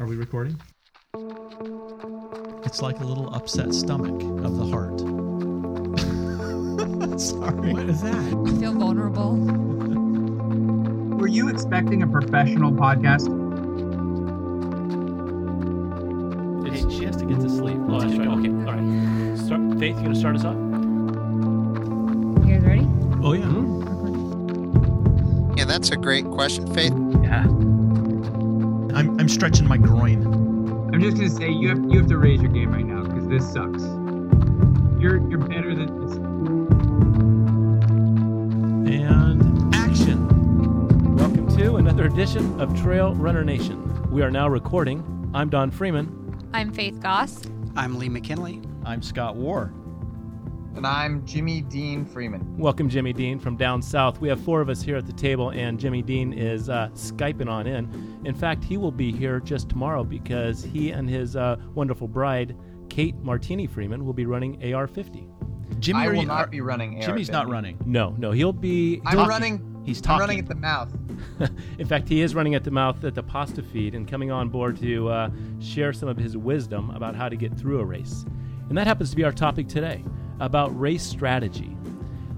[0.00, 0.58] Are we recording?
[2.64, 5.00] It's like a little upset stomach of the heart.
[7.20, 7.72] Sorry.
[7.74, 8.14] What is that?
[8.14, 9.36] I feel vulnerable.
[11.18, 13.28] Were you expecting a professional podcast?
[16.66, 17.76] Hey, she has to get to sleep.
[17.88, 18.28] Oh, that's right.
[18.28, 18.48] Okay.
[18.48, 19.38] All right.
[19.38, 20.56] Start, Faith, you gonna start us off?
[22.46, 22.86] You guys ready?
[23.22, 23.44] Oh yeah.
[23.44, 23.82] Hmm.
[25.58, 26.94] Yeah, that's a great question, Faith.
[27.22, 27.44] Yeah.
[28.94, 30.26] I'm, I'm stretching my groin.
[30.92, 33.26] I'm just gonna say you have you have to raise your game right now because
[33.26, 33.82] this sucks.
[35.00, 36.16] You're you're better than this.
[38.94, 41.16] And action.
[41.16, 44.10] Welcome to another edition of Trail Runner Nation.
[44.10, 45.30] We are now recording.
[45.32, 46.50] I'm Don Freeman.
[46.52, 47.40] I'm Faith Goss.
[47.74, 48.60] I'm Lee McKinley.
[48.84, 49.72] I'm Scott Warr.
[50.74, 52.58] And I'm Jimmy Dean Freeman.
[52.58, 54.20] Welcome, Jimmy Dean from down south.
[54.20, 57.48] We have four of us here at the table, and Jimmy Dean is uh, Skyping
[57.48, 58.11] on in.
[58.24, 62.56] In fact, he will be here just tomorrow because he and his uh, wonderful bride,
[62.88, 65.26] Kate Martini Freeman, will be running AR 50.
[65.80, 67.02] Jimmy, I will you- not are- be running AR.
[67.02, 67.78] Jimmy's not running.
[67.84, 69.00] No, no, he'll be.
[69.04, 69.28] I'm talking.
[69.28, 69.82] running.
[69.84, 70.22] He's talking.
[70.22, 70.36] I'm talking.
[70.36, 71.50] running at the mouth.
[71.78, 74.48] In fact, he is running at the mouth at the pasta feed and coming on
[74.48, 78.24] board to uh, share some of his wisdom about how to get through a race.
[78.68, 80.04] And that happens to be our topic today
[80.38, 81.76] about race strategy.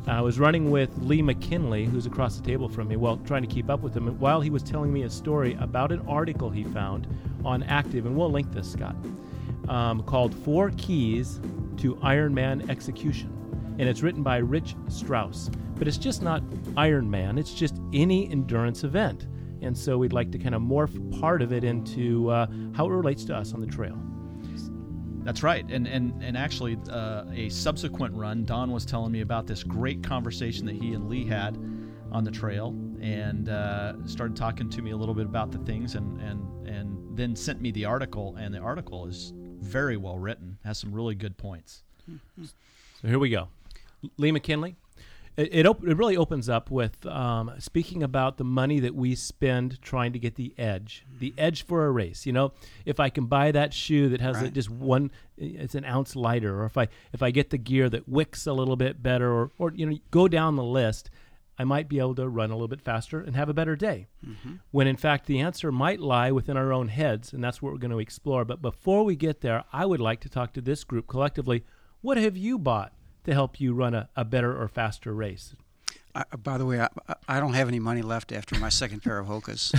[0.07, 3.49] I was running with Lee McKinley, who's across the table from me, well, trying to
[3.49, 6.63] keep up with him, while he was telling me a story about an article he
[6.63, 7.07] found
[7.43, 8.97] on Active, and we'll link this, Scott,
[9.69, 11.41] um, called Four Keys
[11.79, 13.31] to Ironman Execution.
[13.79, 15.51] And it's written by Rich Strauss.
[15.77, 16.43] But it's just not
[16.77, 19.27] Ironman, it's just any endurance event.
[19.63, 22.93] And so we'd like to kind of morph part of it into uh, how it
[22.93, 23.99] relates to us on the trail.
[25.25, 25.65] That's right.
[25.71, 30.03] And and and actually, uh, a subsequent run, Don was telling me about this great
[30.03, 31.59] conversation that he and Lee had
[32.13, 32.69] on the trail,
[33.01, 37.17] and uh, started talking to me a little bit about the things, and and and
[37.17, 38.37] then sent me the article.
[38.39, 41.83] And the article is very well written, has some really good points.
[43.01, 43.49] So here we go.
[44.19, 44.77] Lee McKinley.
[45.37, 49.15] It, it, op- it really opens up with um, speaking about the money that we
[49.17, 52.25] spend trying to get the edge, the edge for a race.
[52.25, 52.53] You know,
[52.85, 54.53] if I can buy that shoe that has a- Right.
[54.53, 58.09] just one, it's an ounce lighter, or if I if I get the gear that
[58.09, 61.11] wicks a little bit better, or or you know, go down the list,
[61.59, 64.07] I might be able to run a little bit faster and have a better day.
[64.71, 67.79] When in fact the answer might lie within our own heads, and that's what we're
[67.79, 68.45] going to explore.
[68.45, 71.65] But before we get there, I would like to talk to this group collectively.
[72.03, 72.93] What have you bought
[73.25, 75.55] to help you run a, a better or faster race?
[76.17, 76.89] I, by the way, I,
[77.27, 79.73] I don't have any money left after my second pair of Hokas.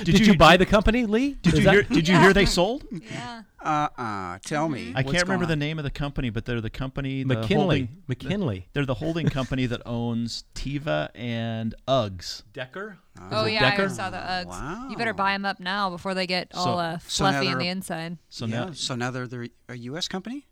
[0.04, 1.34] Did, you, buy the company, Lee?
[1.42, 1.82] Did Is you that- hear?
[1.82, 2.84] Did you hear they sold?
[3.10, 3.42] Yeah.
[3.62, 4.38] Uh-uh.
[4.44, 4.92] Tell me.
[4.94, 7.24] I can't remember going the name of the company, but they're the company.
[7.24, 7.56] The McKinley.
[7.56, 8.68] holding- McKinley.
[8.72, 12.44] They're the holding company that owns Teva and Uggs.
[12.52, 12.98] Decker?
[13.32, 13.86] Oh it yeah, Decker?
[13.86, 14.46] I saw the Uggs.
[14.46, 14.86] Wow.
[14.88, 17.44] You better buy them up now before they get So- all uh, so fluffy on
[17.44, 18.18] they're the inside.
[18.30, 18.66] So yeah.
[18.66, 20.06] now So now they're, they're a U.S.
[20.08, 20.46] company.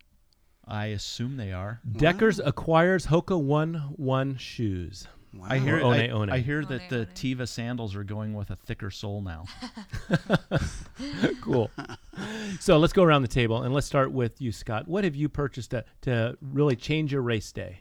[0.66, 1.80] I assume they are.
[1.96, 5.06] Deckers acquires Hoka One One shoes.
[5.34, 5.46] Wow.
[5.50, 5.82] I hear.
[5.82, 6.30] One I, one.
[6.30, 7.06] I hear that One the one.
[7.14, 9.44] Teva sandals are going with a thicker sole now.
[11.40, 11.70] cool.
[12.60, 14.86] so let's go around the table and let's start with you, Scott.
[14.86, 17.80] What have you purchased to, to really change your race day?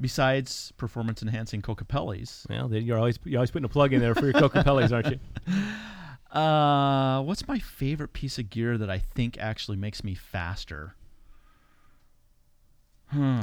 [0.00, 4.14] Besides performance enhancing Cocapellis, Well, then you're always you're always putting a plug in there
[4.14, 5.20] for your Coca Pellies, aren't you?
[6.40, 10.94] uh, what's my favorite piece of gear that I think actually makes me faster?
[13.12, 13.40] Hmm.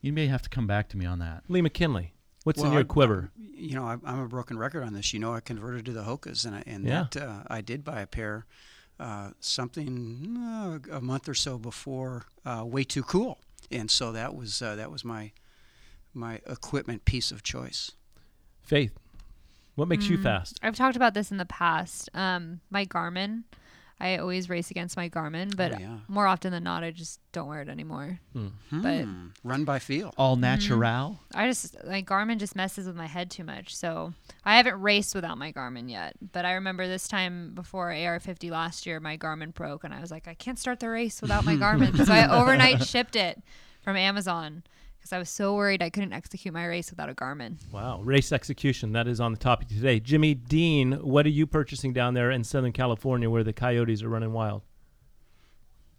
[0.00, 1.44] You may have to come back to me on that.
[1.48, 2.12] Lee McKinley.
[2.44, 3.30] What's in your I- quiver?
[3.38, 5.12] You know, I, I'm a broken record on this.
[5.12, 7.06] You know, I converted to the Hokas, and I, and Yeah.
[7.12, 8.44] that uh, I did buy a pair,
[8.98, 13.38] uh, something uh, a month or so before uh, Way Too Cool,
[13.70, 15.30] and so that was uh, that was my
[16.12, 17.92] my equipment piece of choice.
[18.62, 18.92] Faith.
[19.76, 20.58] What makes you fast?
[20.62, 22.10] I've talked about this in the past.
[22.14, 23.44] Um, my Garmin.
[24.02, 25.98] I always race against my Garmin, but Oh, yeah.
[26.08, 28.18] more often than not, I just don't wear it anymore.
[28.34, 29.28] But Hmm.
[29.44, 30.12] Run by feel.
[30.18, 31.20] All natural.
[31.34, 33.74] I just my Garmin just messes with my head too much.
[33.76, 34.12] So
[34.44, 36.14] I haven't raced without my Garmin yet.
[36.32, 40.10] But I remember this time before AR50 last year, my Garmin broke, and I was
[40.10, 42.04] like, I can't start the race without my Garmin.
[42.04, 43.40] so I overnight shipped it
[43.82, 44.64] from Amazon
[45.02, 47.56] because I was so worried I couldn't execute my race without a Garmin.
[47.72, 48.92] Wow, race execution.
[48.92, 49.98] That is on the topic today.
[49.98, 54.08] Jimmy Dean, what are you purchasing down there in Southern California where the coyotes are
[54.08, 54.62] running wild?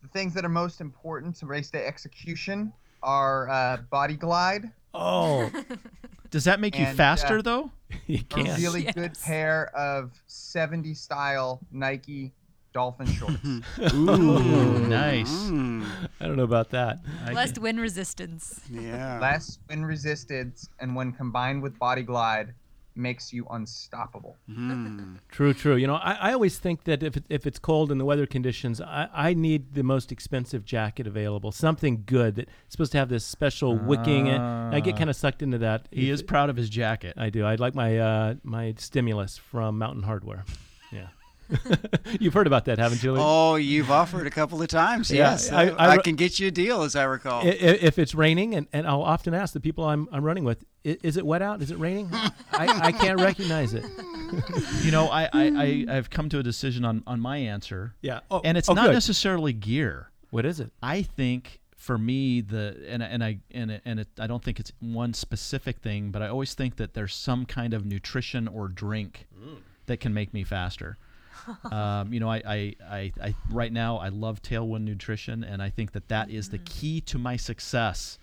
[0.01, 2.71] The things that are most important to race day execution
[3.01, 5.51] are uh, body glide, Oh,
[6.29, 7.71] Does that make you faster uh, though?
[8.07, 8.59] you a can't.
[8.59, 12.31] really good pair of 70 style Nike
[12.73, 13.37] dolphin shorts.
[13.93, 15.31] Ooh, nice.
[15.31, 15.85] Mm,
[16.19, 16.99] I don't know about that.
[17.25, 18.61] I- Less wind resistance.
[18.69, 19.19] yeah.
[19.19, 22.53] Less wind resistance, and when combined with body glide,
[22.95, 24.37] makes you unstoppable.
[24.47, 25.17] Mm.
[25.31, 25.75] True, true.
[25.77, 28.27] You know, I, I always think that if, it, if it's cold and the weather
[28.27, 33.09] conditions, I, I need the most expensive jacket available, something good that's supposed to have
[33.09, 34.29] this special wicking.
[34.29, 35.87] And I get kind of sucked into that.
[35.89, 37.15] He If- is proud of his jacket.
[37.17, 37.47] I do.
[37.47, 40.43] I'd like my uh, my stimulus from Mountain Hardwear.
[40.91, 41.07] Yeah.
[42.19, 43.13] You've heard about that, haven't you?
[43.13, 43.19] Lee?
[43.21, 45.11] Oh, you've offered a couple of times.
[45.11, 47.41] Yeah, yes, I- I, I I can get you a deal, as I recall.
[47.41, 50.43] I- i- If it's raining, and, and I'll often ask the people I'm, I'm running
[50.43, 51.61] with, is it wet out?
[51.61, 52.09] Is it raining?
[52.13, 53.85] I, I can't recognize it.
[54.81, 58.21] You know, I, I, I I've come to a decision on on my answer, Yeah.
[58.31, 58.93] Oh, and it's oh, not good.
[58.93, 60.09] necessarily gear.
[60.31, 60.71] What is it?
[60.81, 64.71] I think for me the and and I and and it, I don't think it's
[64.79, 69.27] one specific thing, but I always think that there's some kind of nutrition or drink
[69.37, 69.57] mm.
[69.85, 70.97] that can make me faster.
[71.71, 75.69] Um, you know, I, I, I, I right now I love Tailwind Nutrition, and I
[75.69, 78.17] think that that is the key to my success.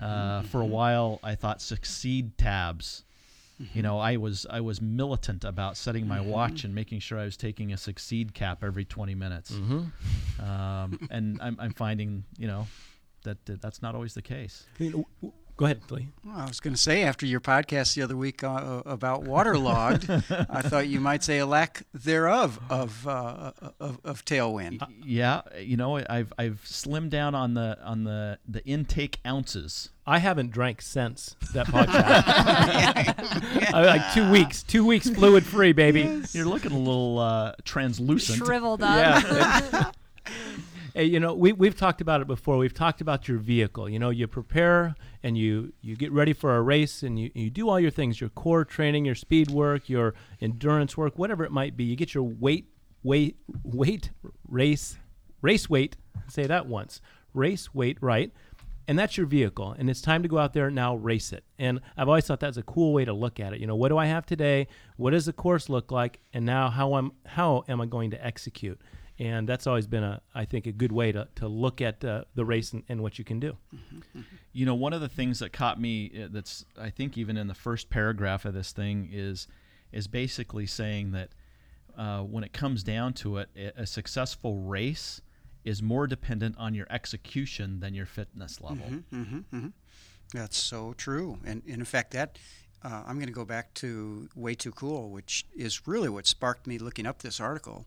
[0.00, 3.04] Uh, for a while, I thought Succeed tabs.
[3.72, 7.24] You know, I was I was militant about setting my watch and making sure I
[7.24, 9.52] was taking a Succeed cap every 20 minutes
[10.40, 12.66] um, and I'm, I'm finding you know
[13.22, 14.66] that, that that's not always the case.
[14.78, 16.08] I mean, w- w- Go ahead, Lee.
[16.22, 20.10] Well, I was going to say after your podcast the other week uh, about waterlogged,
[20.10, 20.20] I
[20.62, 24.86] thought you might say a lack thereof of uh, of, of tailwind.
[25.02, 29.88] Yeah, you know I've I've slimmed down on the on the the intake ounces.
[30.06, 32.24] I haven't drank since that podcast.
[33.74, 36.22] I, like two weeks, two weeks fluid free, baby.
[36.32, 38.44] You're looking a little uh, translucent.
[38.44, 39.24] Shriveled up.
[39.24, 39.90] Yeah.
[40.96, 42.56] Hey, you know, we we've talked about it before.
[42.56, 43.86] We've talked about your vehicle.
[43.86, 47.50] You know, you prepare and you you get ready for a race and you, you
[47.50, 51.52] do all your things, your core training, your speed work, your endurance work, whatever it
[51.52, 51.84] might be.
[51.84, 52.70] You get your weight
[53.02, 54.08] weight weight
[54.48, 54.96] race
[55.42, 55.96] race weight,
[56.28, 57.02] say that once.
[57.34, 58.32] Race weight right.
[58.88, 61.44] And that's your vehicle, and it's time to go out there and now race it.
[61.58, 63.60] And I've always thought that's a cool way to look at it.
[63.60, 64.68] You know, what do I have today?
[64.96, 66.20] What does the course look like?
[66.32, 68.80] And now how am how am I going to execute?
[69.18, 72.24] And that's always been a I think a good way to, to look at uh,
[72.34, 73.56] the race and, and what you can do.
[74.52, 77.46] You know, one of the things that caught me uh, that's I think even in
[77.46, 79.48] the first paragraph of this thing is
[79.92, 81.30] is basically saying that
[81.96, 85.20] uh, when it comes down to it, a a successful race
[85.64, 88.86] is more dependent on your execution than your fitness level.
[89.12, 89.68] Mm-hmm,
[90.32, 91.38] That's so true.
[91.44, 92.38] And, and in fact, that
[92.84, 96.68] uh, I'm going to go back to Way Too Cool, which is really what sparked
[96.68, 97.84] me looking up this article.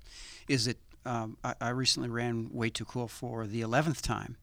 [0.50, 0.78] Is that
[1.10, 4.38] um, I, I recently ran Way Too Cool for the 11th time.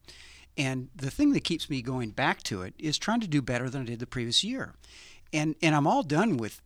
[0.57, 3.69] And the thing that keeps me going back to it is trying to do better
[3.69, 4.75] than I did the previous year.
[5.31, 6.61] And, and I'm all done with,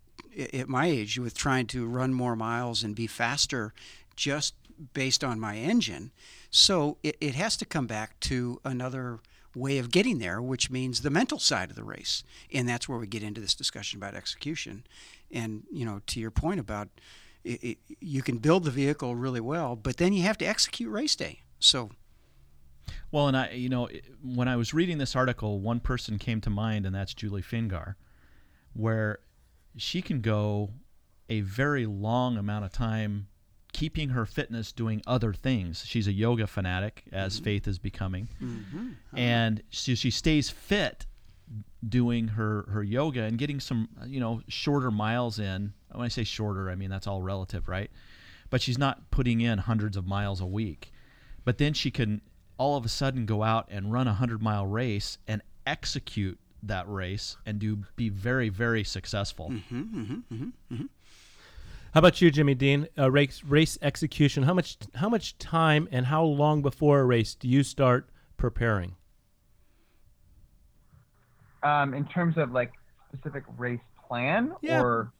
[0.54, 3.74] at my age, with trying to run more miles and be faster
[4.16, 4.56] just
[4.94, 6.12] based on my engine.
[6.50, 9.20] So it, it has to come back to another
[9.54, 12.24] way of getting there, which means the mental side of the race.
[12.52, 14.84] And that's where we get into this discussion about execution.
[15.32, 16.88] And, you know, to your point about
[17.44, 20.92] it, it, you can build the vehicle really well, but then you have to execute
[20.92, 21.42] race day.
[21.60, 21.92] So,
[23.12, 23.90] Well, and I, you know,
[24.24, 27.96] when I was reading this article, one person came to mind, and that's Julie Fingar,
[28.74, 29.20] where
[29.78, 30.72] she can go
[31.30, 33.28] a very long amount of time
[33.74, 35.84] keeping her fitness doing other things.
[35.86, 37.44] She's a yoga fanatic, as mm-hmm.
[37.46, 38.78] Faith is becoming, mm-hmm.
[38.78, 39.18] uh-huh.
[39.18, 41.06] and so she stays fit
[41.88, 45.74] doing her her yoga and getting some you know shorter miles in.
[45.94, 47.90] When I say shorter, I mean that's all relative, right?
[48.50, 50.92] But she's not putting in hundreds of miles a week.
[51.46, 52.22] But then she can
[52.58, 56.88] all of a sudden go out and run a hundred mile race and execute that
[56.88, 59.52] race and do be very very successful.
[61.94, 62.88] How about you, Jimmy Dean?
[62.98, 64.44] Uh, race race execution.
[64.44, 68.96] How much how much time and how long before a race do you start preparing?
[71.64, 72.72] Um, in terms of like
[73.14, 74.82] specific race plan Yeah.
[74.82, 75.12] or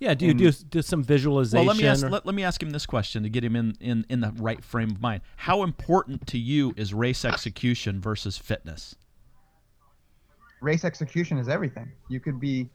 [0.00, 1.66] Yeah, do you do, do some visualization?
[1.66, 3.54] Well, let me ask or- let, let me ask him this question to get him
[3.54, 5.20] in, in in the right frame of mind.
[5.36, 8.96] How important to you is race execution versus fitness?
[10.62, 11.90] race execution is everything.
[12.08, 12.68] You could be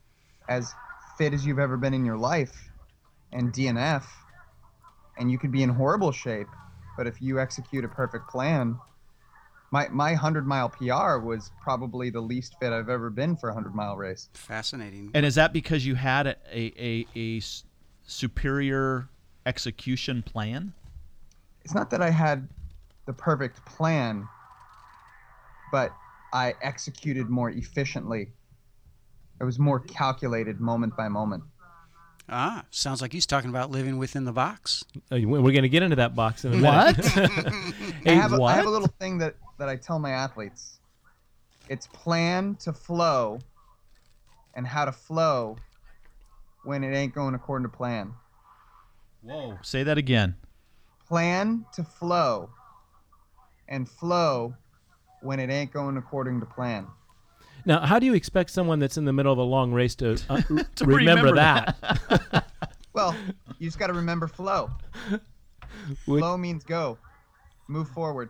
[0.50, 0.74] as
[1.20, 2.70] fit as you've ever been in your life
[3.32, 4.04] and DNF,
[5.20, 6.48] and you could be in horrible shape.
[6.98, 8.80] But if you execute a perfect plan,
[9.72, 13.54] my my hundred mile PR was probably the least fit I've ever been for a
[13.54, 14.30] hundred mile race.
[14.34, 15.12] fascinating.
[15.14, 17.42] And is that because you had a a, a
[18.04, 19.10] superior
[19.46, 20.74] execution plan?
[21.64, 22.48] It's not that I had
[23.06, 24.28] the perfect plan,
[25.72, 25.92] but
[26.34, 28.30] I executed more efficiently.
[29.40, 31.44] It was more calculated moment by moment.
[32.28, 34.84] Ah, sounds like he's talking about living within the box.
[35.12, 36.98] Uh, we're going to get into that box in a minute.
[36.98, 37.18] What?
[37.18, 37.32] I
[38.04, 40.80] hey, have, a, I have a little thing that, that I tell my athletes.
[41.70, 43.40] It's plan to flow
[44.54, 45.58] and how to flow
[46.64, 48.14] when it ain't going according to plan.
[49.22, 49.58] Whoa.
[49.64, 50.36] Say that again.
[51.08, 52.50] Plan to flow
[53.68, 54.54] and flow
[55.22, 56.88] when it ain't going according to plan.
[57.68, 60.20] Now, how do you expect someone that's in the middle of a long race to,
[60.30, 60.42] uh,
[60.76, 62.46] To remember, remember that?
[62.94, 63.14] Well,
[63.60, 64.70] you just got to remember flow.
[66.08, 66.98] Would- Flow means go.
[67.68, 68.30] Move forward.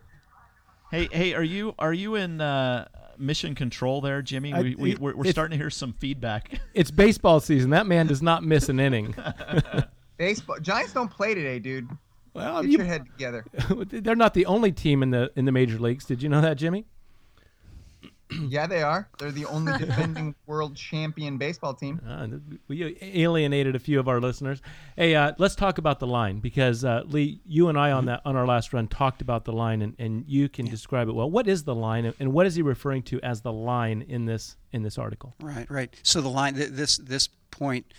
[0.90, 2.86] Hey, hey, are you are you in uh,
[3.18, 4.52] mission control there, Jimmy?
[4.52, 6.60] I- we, we, we're we're starting to hear some feedback.
[6.74, 7.70] it's baseball season.
[7.70, 9.14] That man does not miss an inning.
[10.16, 10.56] Baseball.
[10.60, 11.88] Giants don't play today, dude.
[12.32, 13.44] Well, Get you, your head together.
[13.90, 16.04] they're not the only team in the in the major leagues.
[16.04, 16.86] Did you know that, Jimmy?
[18.48, 19.08] Yeah, they are.
[19.18, 22.00] They're the only defending world champion baseball team.
[22.06, 22.26] Uh,
[22.68, 24.60] we alienated a few of our listeners.
[24.96, 28.22] Hey, uh, let's talk about the line because uh, Lee, you and I on that
[28.24, 31.30] on our last run talked about the line, and, and you can describe it well.
[31.30, 34.24] What is the line, and- and what is he referring to as the line in
[34.26, 35.34] this in this article?
[35.40, 35.94] Right, right.
[36.02, 37.94] So the line, th- this this point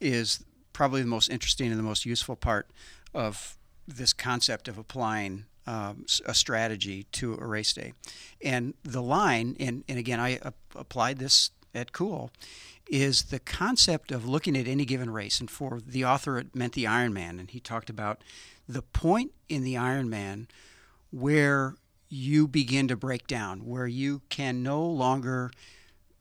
[0.00, 2.68] is probably the most interesting and the most useful part
[3.14, 7.92] of this concept of applying um, a strategy to a race day.
[8.42, 12.32] And the line, and, and again, I uh, applied this at Cool,
[12.90, 15.38] is the concept of looking at any given race.
[15.38, 17.38] And for the author, it meant the Ironman.
[17.38, 18.22] And he talked about
[18.68, 20.46] the point in the Ironman
[21.12, 21.76] where
[22.08, 25.52] you begin to break down, where you can no longer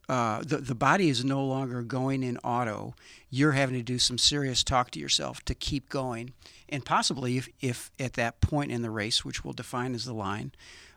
[0.07, 2.95] uh, the, the body is no longer going in auto.
[3.29, 6.33] You're having to do some serious talk to yourself to keep going.
[6.69, 10.13] And possibly, if, if at that point in the race, which we'll define as the
[10.13, 10.51] line,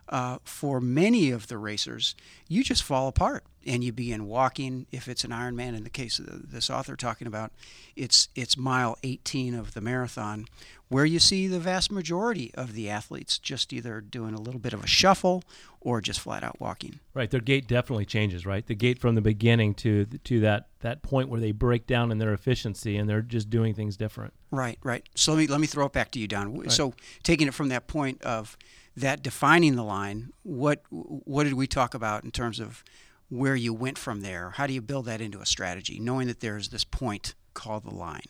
[0.09, 2.15] uh, for many of the racers,
[2.47, 4.85] you just fall apart and you begin walking.
[4.91, 7.51] If it's an Ironman, in the case of this author talking about,
[7.95, 10.45] it's it's mile 18 of the marathon,
[10.93, 14.73] where you see the vast majority of the athletes just either doing a little bit
[14.73, 15.43] of a shuffle
[15.81, 16.99] or just flat out walking.
[17.13, 18.45] Right, their gait definitely changes.
[18.45, 22.11] Right, the gait from the beginning to to that that point where they break down
[22.11, 24.33] in their efficiency and they're just doing things different.
[24.51, 25.03] Right, right.
[25.15, 26.69] So let me let me throw it back to you, Don.
[26.69, 28.57] So taking it from that point of
[28.95, 32.83] that defining the line, what what did we talk about in terms of
[33.29, 34.51] where you went from there?
[34.51, 37.95] How do you build that into a strategy, knowing that there's this point called the
[37.95, 38.27] line?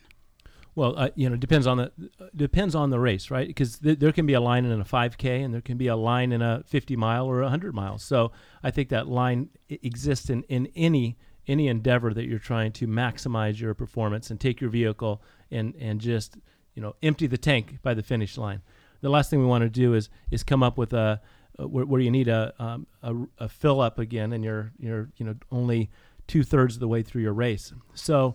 [0.76, 1.92] Well, uh, you know, depends on the
[2.36, 3.48] depends on the race, right?
[3.48, 5.96] Because th- there can be a line in a 5K, and there can be a
[5.96, 8.04] line in a 50 mile or a 100 miles.
[8.04, 8.32] So
[8.64, 13.60] I think that line exists in, in any any endeavor that you're trying to maximize
[13.60, 16.38] your performance and take your vehicle and and just
[16.74, 18.62] you know empty the tank by the finish line.
[19.02, 21.22] The last thing we want to do is is come up with a
[21.60, 25.10] uh, where, where you need a, um, a a fill up again, and you're you're
[25.18, 25.92] you know only
[26.26, 27.74] two thirds of the way through your race.
[27.94, 28.34] So.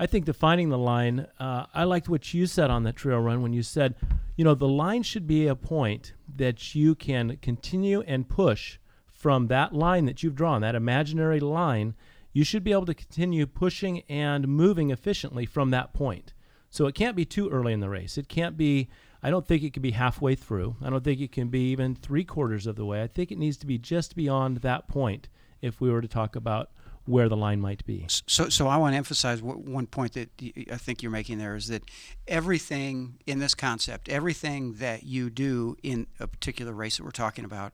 [0.00, 3.42] I think defining the line, uh, I liked what you said on that trail run
[3.42, 3.96] when you said,
[4.34, 8.78] you know, the line should be a point that you can continue and push
[9.12, 11.94] from that line that you've drawn, that imaginary line.
[12.32, 16.32] You should be able to continue pushing and moving efficiently from that point.
[16.70, 18.16] So it can't be too early in the race.
[18.16, 18.88] It can't be,
[19.22, 20.76] I don't think it can be halfway through.
[20.80, 23.02] I don't think it can be even three quarters of the way.
[23.02, 25.28] I think it needs to be just beyond that point
[25.60, 26.70] if we were to talk about
[27.10, 28.06] where the line might be.
[28.26, 30.30] So, so I want to emphasize one point that
[30.70, 31.82] I think you're making there is that
[32.28, 37.44] everything in this concept, everything that you do in a particular race that we're talking
[37.44, 37.72] about,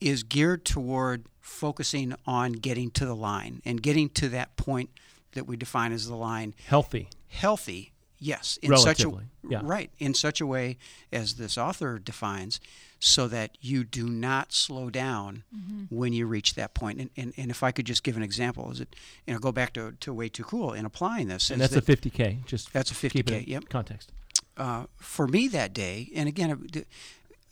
[0.00, 4.90] is geared toward focusing on getting to the line and getting to that point
[5.32, 7.08] that we define as the line Healthy.
[7.28, 9.60] healthy yes in such a Relatively, yeah.
[9.62, 10.76] right in such a way
[11.12, 12.60] as this author defines
[13.00, 15.44] so that you do not slow down
[15.90, 18.70] when you reach that point and, and, and if i could just give an example
[18.70, 18.94] is it
[19.26, 21.88] you know go back to, to way too cool in applying this And that's that,
[21.88, 22.44] a 50K.
[22.46, 23.68] Just That's a 50K, in yep.
[23.68, 24.12] Context.
[24.56, 26.68] uh, for me that day, and again,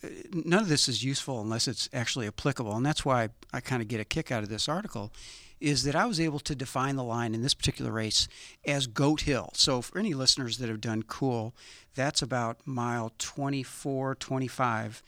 [0.02, 3.82] uh, none of this is useful unless it's actually applicable, and that's why I kind
[3.82, 5.12] of get a kick out of this article,
[5.60, 8.28] is that I was able to define the line in this particular race
[8.66, 9.50] as Goat Hill.
[9.54, 11.54] So for any listeners that have done cool,
[11.94, 15.02] that's about mile 24, 25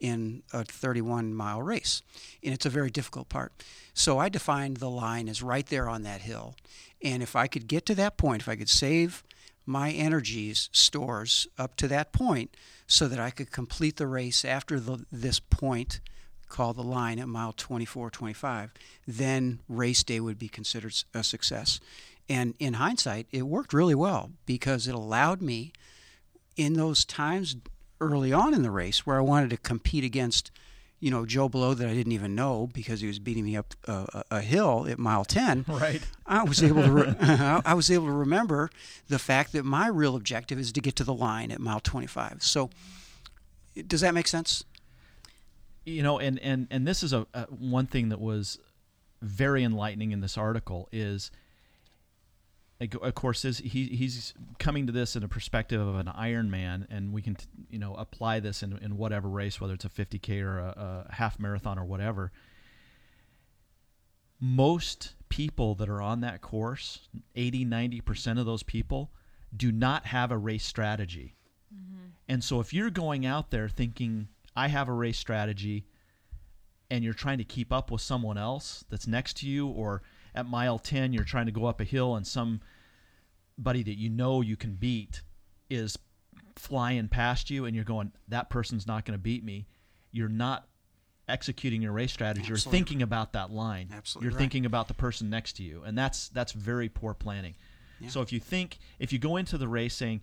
[0.00, 2.02] in a 31 mile race,
[2.42, 3.52] and it's a very difficult part.
[3.94, 6.54] So I defined the line as right there on that hill,
[7.02, 9.22] and if I could get to that point, if I could save
[9.66, 12.54] my energies stores up to that point
[12.86, 16.00] so that I could complete the race after the, this point
[16.48, 18.72] called the line at mile 24 25
[19.06, 21.80] then race day would be considered a success
[22.28, 25.72] and in hindsight it worked really well because it allowed me
[26.56, 27.56] in those times
[28.00, 30.50] early on in the race where I wanted to compete against
[31.00, 33.74] you know Joe Blow that I didn't even know because he was beating me up
[33.86, 36.02] a, a a hill at mile 10 Right.
[36.26, 38.70] I was able to re- I was able to remember
[39.08, 42.42] the fact that my real objective is to get to the line at mile 25.
[42.42, 42.70] So
[43.86, 44.64] does that make sense?
[45.86, 48.58] you know and and and this is a, a one thing that was
[49.20, 51.30] very enlightening in this article is
[52.80, 57.12] of course, is he he's coming to this in a perspective of an Ironman, and
[57.12, 57.36] we can
[57.70, 61.14] you know apply this in in whatever race, whether it's a 50k or a, a
[61.14, 62.32] half marathon or whatever.
[64.40, 69.10] Most people that are on that course, 80, 90% of those people
[69.56, 71.34] do not have a race strategy.
[71.74, 72.06] Mm-hmm.
[72.28, 75.86] And so if you're going out there thinking, I have a race strategy,
[76.90, 80.02] and you're trying to keep up with someone else that's next to you, or
[80.34, 84.40] at mile 10, you're trying to go up a hill and somebody that you know
[84.40, 85.22] you can beat
[85.70, 85.96] is
[86.56, 89.66] flying past you, and you're going, that person's not going to beat me,
[90.12, 90.66] you're not
[91.28, 92.46] executing your race strategy.
[92.46, 93.88] You're thinking about that line.
[93.92, 94.40] Absolutely You're right.
[94.40, 97.54] thinking about the person next to you, and that's that's very poor planning.
[98.08, 100.20] So if you think if you go into the race saying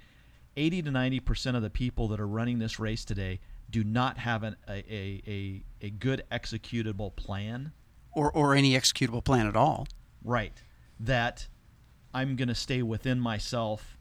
[0.55, 3.39] 80 to 90 percent of the people that are running this race today
[3.71, 7.71] do not have an, a, a, a, a good executable plan,
[8.13, 9.87] or or any executable plan at all.
[10.23, 10.61] Right?
[10.99, 11.47] That
[12.13, 13.97] I'm going to stay within myself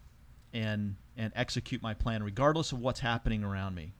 [0.53, 3.93] and and execute my plan regardless of what's happening around me.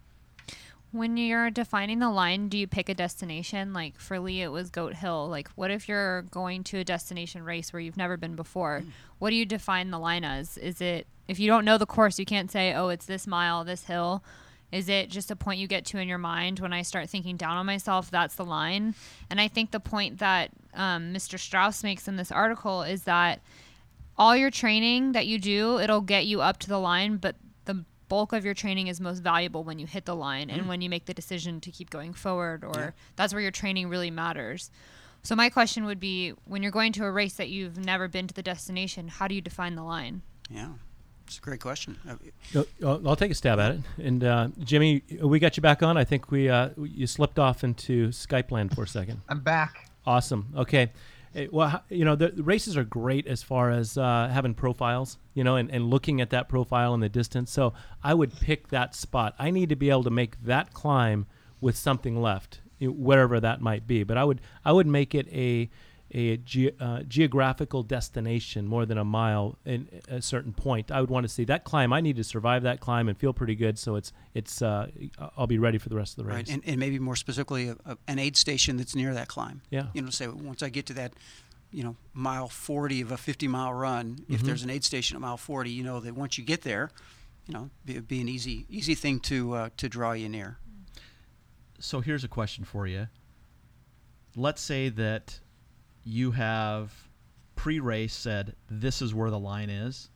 [0.91, 3.71] When you're defining the line, do you pick a destination?
[3.71, 5.29] Like for Lee, it was Goat Hill.
[5.29, 8.83] Like, what if you're going to a destination race where you've never been before?
[9.19, 10.57] What do you define the line as?
[10.57, 13.63] Is it, if you don't know the course, you can't say, oh, it's this mile,
[13.63, 14.21] this hill.
[14.71, 17.35] Is it just a point you get to in your mind when I start thinking
[17.37, 18.09] down on myself?
[18.09, 18.95] That's the line.
[19.29, 21.37] And I think the point that um, Mr.
[21.37, 23.41] Strauss makes in this article is that
[24.17, 27.35] all your training that you do, it'll get you up to the line, but
[27.65, 30.81] the bulk of your training is most valuable when you hit the line and when
[30.81, 34.69] you make the decision to keep going forward or that's where your training really matters.
[35.23, 38.27] So my question would be when you're going to a race that you've never been
[38.27, 40.23] to the destination, how do you define the line?
[40.49, 40.69] Yeah,
[41.31, 41.97] it's a great question.
[42.05, 43.79] Uh, I'll, I'll take a stab at it.
[44.03, 45.95] And uh, Jimmy, we got you back on.
[45.95, 49.21] I think we uh, you slipped off into Skype land for a second.
[49.29, 49.89] I'm back.
[50.05, 50.53] Awesome.
[50.57, 50.91] Okay.
[51.50, 55.45] Well, you know, the, the races are great as far as uh, having profiles, you
[55.45, 57.50] know, and, and looking at that profile in the distance.
[57.50, 57.73] So
[58.03, 59.33] I would pick that spot.
[59.39, 61.27] I need to be able to make that climb
[61.61, 64.03] with something left, you know, wherever that might be.
[64.03, 65.69] But I would I would make it a
[66.13, 70.91] a ge- uh, geographical destination more than a mile in a certain point.
[70.91, 71.93] I would want to see that climb.
[71.93, 74.89] I need to survive that climb and feel pretty good, so it's it's uh,
[75.38, 76.36] I'll be ready for the rest of the race.
[76.36, 79.62] right, and, and maybe more specifically, a, a, an aid station that's near that climb.
[79.69, 79.88] Yeah.
[79.93, 81.13] You know, say once I get to that,
[81.71, 84.34] you know, mile 40 of a 50 mile run, Mm-hmm.
[84.34, 86.91] if there's an aid station at mile 40, you know that once you get there,
[87.47, 90.58] you know, it'd be an easy easy thing to uh, to draw you near.
[91.80, 93.08] So here's a question for you.
[94.36, 95.39] Let's say that
[96.03, 96.93] you have
[97.55, 100.09] pre-race said this is where the line is.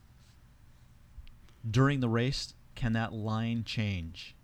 [1.70, 4.36] During the race, can that line change?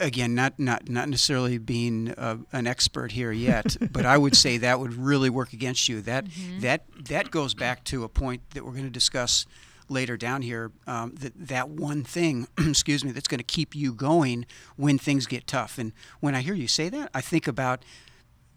[0.00, 4.58] again, not not not necessarily being uh, an expert here yet, but I would say
[4.58, 6.00] that would really work against you.
[6.02, 6.26] That
[6.60, 9.46] that that goes back to a point that we're going to discuss
[9.88, 10.72] later down here.
[10.86, 15.26] Um, that that one thing, excuse me, that's going to keep you going when things
[15.26, 15.78] get tough.
[15.78, 17.84] And when I hear you say that, I think about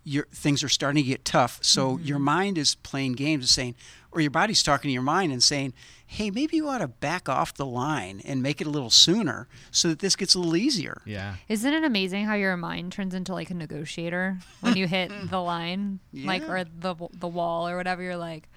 [0.09, 1.59] your things are starting to get tough.
[1.61, 3.75] So your mind is playing games and saying,
[4.11, 5.73] or your body's talking to your mind and saying,
[6.05, 9.47] "Hey, maybe you ought to back off the line and make it a little sooner
[9.69, 11.35] so that this gets a little easier." Yeah.
[11.47, 15.39] Isn't it amazing how your mind turns into like a negotiator when you hit the
[15.39, 18.01] line, like or the the wall or whatever?
[18.01, 18.49] You're like,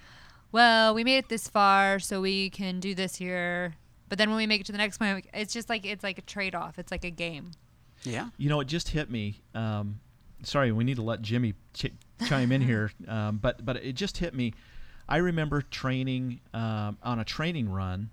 [0.51, 3.75] well, we made it this far, so we can do this here.
[4.09, 6.17] But then when we make it to the next point, it's just like it's like
[6.17, 6.79] a trade off.
[6.79, 7.51] It's like a game.
[8.03, 8.29] Yeah.
[8.37, 9.41] You know, it just hit me.
[9.53, 9.99] Um,
[10.43, 11.93] sorry, we need to let Jimmy ch-
[12.27, 14.53] chime in here, um, but but it just hit me.
[15.07, 18.09] I remember training um, on a training run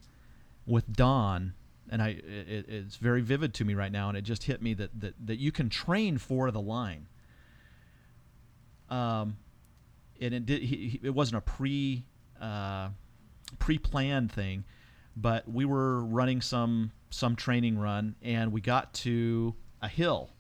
[0.67, 1.55] with Don,
[1.91, 4.75] and I it, it's very vivid to me right now, and it just hit me
[4.75, 7.07] that that, that you can train for the line.
[8.89, 9.37] Um,
[10.21, 10.63] and it did.
[10.63, 12.05] He, he, it wasn't a pre
[12.41, 12.89] uh,
[13.59, 14.65] pre-planned thing,
[15.17, 20.31] but we were running some some training run, and we got to a hill,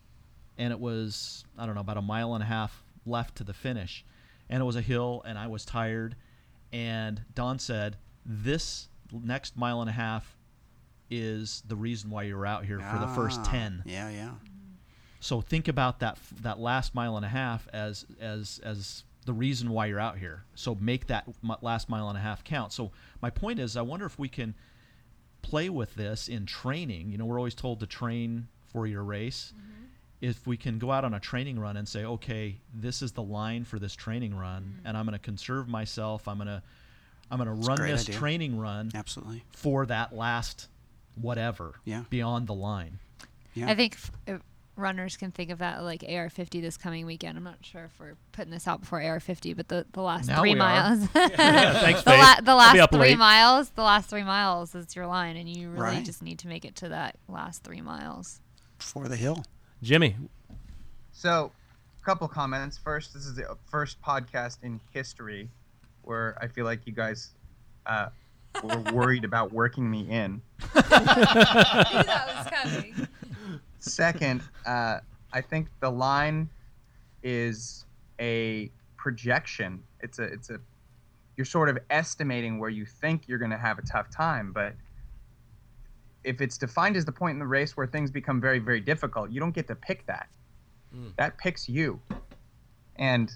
[0.61, 3.55] and it was I don't know about a mile and a half left to the
[3.55, 4.05] finish,
[4.49, 6.14] and it was a hill, and I was tired,
[6.73, 10.37] and Don said, "This next mile and a half
[11.09, 14.35] is the reason why you're out here for the first Ah, ten." Yeah, yeah.
[15.18, 19.70] So think about that that last mile and a half as as as the reason
[19.70, 20.44] why you're out here.
[20.55, 21.27] So make that
[21.62, 22.73] last mile and a half count.
[22.73, 22.90] So
[23.23, 24.55] my point is, I wonder if we can
[25.42, 27.11] play with this in training.
[27.11, 29.53] You know, we're always told to train for your race.
[30.21, 33.23] If we can go out on a training run and say, okay, this is the
[33.23, 36.29] line for this training run, and I'm going to conserve myself.
[36.29, 36.63] I'm going to
[37.31, 38.17] I'm going to run this idea.
[38.19, 39.45] training run Absolutely.
[39.51, 40.69] for that last
[41.15, 42.03] whatever Yeah.
[42.11, 42.99] beyond the line.
[43.55, 43.71] Yeah.
[43.71, 44.39] I think f- uh,
[44.77, 47.39] runners can think of that like AR50 this coming weekend.
[47.39, 50.41] I'm not sure if we're putting this out before AR50, but the, the last Now
[50.41, 50.59] three we are.
[50.59, 52.21] miles, thanks, the, Faith.
[52.21, 53.19] la- the last three late.
[53.19, 56.05] miles, the last three miles is your line, and you really Right.
[56.05, 58.41] just need to make it to that last three miles.
[58.79, 59.45] For the hill.
[59.83, 60.14] Jimmy,
[61.12, 61.53] So,
[62.01, 62.77] a couple comments.
[62.79, 65.49] First, this is the first podcast in history
[66.03, 67.31] where I feel like you guys
[67.87, 68.09] uh,
[68.62, 70.43] were worried about working me in.
[70.75, 73.09] that was coming.
[73.79, 74.99] Second, uh,
[75.33, 76.51] I think the line
[77.23, 77.87] is
[78.21, 79.83] a projection.
[80.01, 80.61] It's a it's a
[81.37, 84.75] you're sort of estimating where you think you're going to have a tough time, but
[86.25, 89.31] if it's defined as the point in the race where things become very very difficult,
[89.31, 90.29] you don't get to pick that.
[90.93, 91.09] Hmm.
[91.17, 92.01] That picks you.
[92.97, 93.33] And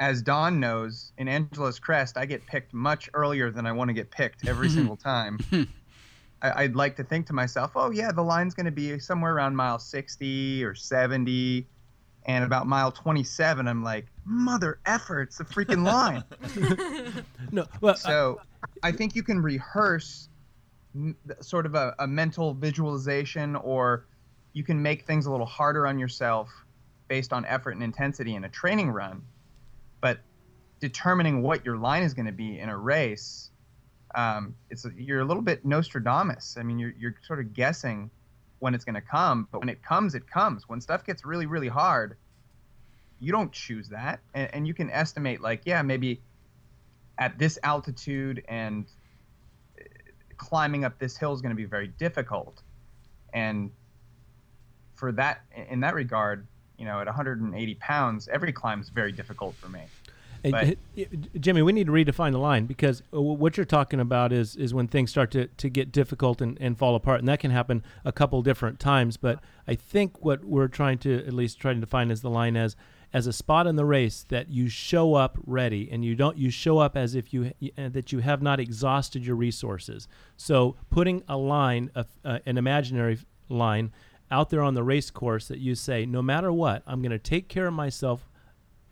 [0.00, 3.94] as Don knows, in Angeles Crest, I get picked much earlier than I want to
[3.94, 5.38] get picked every single time.
[6.42, 9.34] I, I'd like to think to myself, oh yeah, the line's going to be somewhere
[9.34, 11.66] around mile 60 or 70,
[12.26, 16.22] and about mile 27, I'm like, mother effer, it's the freaking line.
[17.52, 18.40] no, well, so
[18.82, 20.37] I think you can rehearse m-
[21.40, 24.06] sort of a, a mental visualization, or
[24.52, 26.50] you can make things a little harder on yourself
[27.08, 29.22] based on effort and intensity in a training run.
[30.00, 30.20] But
[30.80, 33.50] determining what your line is going to be in a race,
[34.14, 36.56] um, it's you're a little bit Nostradamus.
[36.58, 38.10] I mean, you're you're sort of guessing
[38.60, 40.68] when it's going to come, but when it comes, it comes.
[40.68, 42.16] When stuff gets really really hard,
[43.20, 46.22] you don't choose that, and, and you can estimate like, yeah, maybe
[47.18, 48.86] at this altitude and
[50.38, 52.62] climbing up this hill is going to be very difficult,
[53.34, 53.70] and
[54.94, 56.46] for that in that regard,
[56.78, 59.82] you know, at 180 pounds, every climb is very difficult for me.
[60.42, 60.78] But-
[61.40, 64.86] Jimmy, we need to redefine the line because what you're talking about is is when
[64.88, 68.12] things start to, to get difficult and, and fall apart, and that can happen a
[68.12, 69.16] couple different times.
[69.16, 72.56] But I think what we're trying to at least try to define is the line
[72.56, 72.76] as
[73.12, 76.50] as a spot in the race that you show up ready and you don't you
[76.50, 80.08] show up as if you uh, that you have not exhausted your resources.
[80.36, 83.18] So putting a line, of, uh, an imaginary
[83.48, 83.92] line,
[84.30, 87.18] out there on the race course that you say, no matter what, I'm going to
[87.18, 88.28] take care of myself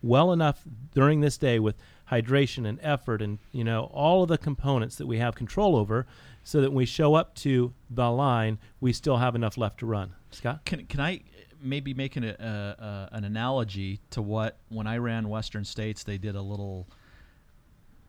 [0.03, 0.63] well enough
[0.95, 1.77] during this day with
[2.11, 6.07] hydration and effort and you know all of the components that we have control over
[6.45, 9.87] so that when we show up to the line we still have enough left to
[9.87, 11.23] run scott Can, can I
[11.67, 16.19] maybe making an, uh, uh, an analogy to what when I ran Western States they
[16.19, 16.89] did a little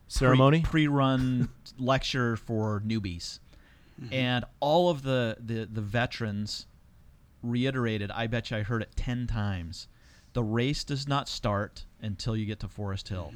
[0.08, 3.40] ceremony pre, run lecture for newbies,
[4.12, 6.68] and all of the, the the veterans
[7.42, 8.12] reiterated.
[8.12, 9.88] I bet you I heard it ten times.
[10.34, 13.34] The race does not start until you get to Forest Hill.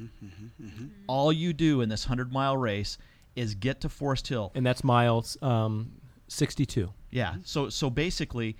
[1.08, 2.96] All you do in this hundred mile race
[3.34, 4.52] is get to Forest Hill.
[4.54, 5.92] and that's miles um,
[6.28, 7.36] 62 Yeah.
[7.44, 8.56] So so basically,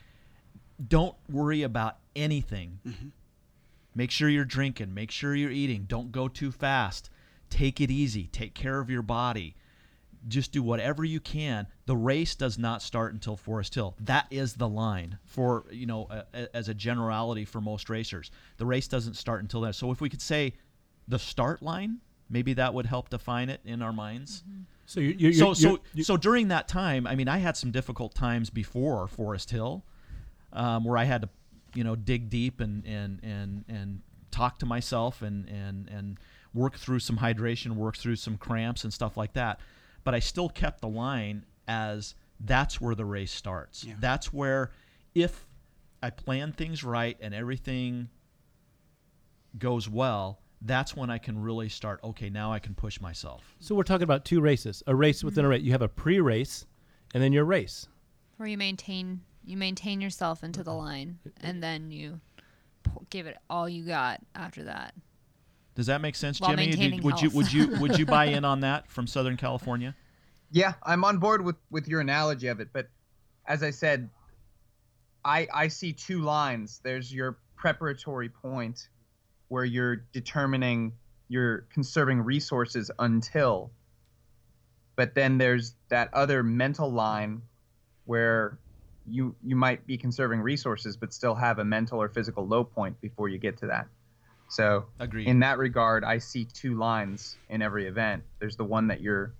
[0.88, 2.78] don't worry about anything.
[2.86, 3.08] Mm-hmm.
[3.94, 4.94] Make sure you're drinking.
[4.94, 5.84] Make sure you're eating.
[5.86, 7.10] Don't go too fast.
[7.50, 8.26] Take it easy.
[8.32, 9.54] Take care of your body.
[10.28, 11.66] Just do whatever you can.
[11.86, 13.94] The race does not start until Forest Hill.
[14.00, 18.30] That is the line for you know a, a- as a generality for most racers.
[18.56, 19.72] The race doesn't start until then.
[19.72, 20.54] So if we could say
[21.08, 21.98] the start line,
[22.30, 24.62] maybe that would help define it in our minds mm-hmm.
[24.86, 27.56] so you're, you're, so you're- so you're- so during that time, I mean, I had
[27.56, 29.84] some difficult times before Forest Hill,
[30.52, 31.28] um, where I had to,
[31.74, 36.18] you know, dig deep and and and and talk to myself and and and
[36.54, 39.60] work through some hydration, work through some cramps and stuff like that.
[40.04, 43.84] But I still kept the line as that's where the race starts.
[43.84, 43.94] Yeah.
[44.00, 44.72] That's where,
[45.14, 45.46] if
[46.02, 48.08] I plan things right and everything
[49.58, 52.00] goes well, that's when I can really start.
[52.02, 53.42] Okay, now I can push myself.
[53.60, 56.66] so we're talking about two races a race within a race you have a pre-race
[57.14, 57.88] and then your race
[58.36, 60.78] Where you maintain you maintain yourself into the uh-huh.
[60.78, 62.20] line, and then you
[62.84, 64.94] p- give it all you got after that.
[65.74, 66.66] Does that make sense, While Jimmy?
[66.66, 69.94] Did- maintaining would you would you would you buy in on that from Southern California?
[70.50, 72.88] Yeah, I'm on board with with your analogy of it, but
[73.46, 74.10] as I said,
[75.24, 76.80] I I see two lines.
[76.82, 78.88] There's your preparatory point
[79.48, 80.92] where you're determining
[81.28, 83.70] you're conserving resources until
[84.96, 87.42] but then there's that other mental line
[88.04, 88.58] where
[89.08, 93.00] you you might be conserving resources but still have a mental or physical low point
[93.00, 93.86] before you get to that.
[94.48, 95.26] So Agreed.
[95.28, 98.22] in that regard, I see two lines in every event.
[98.38, 99.32] There's the one that you're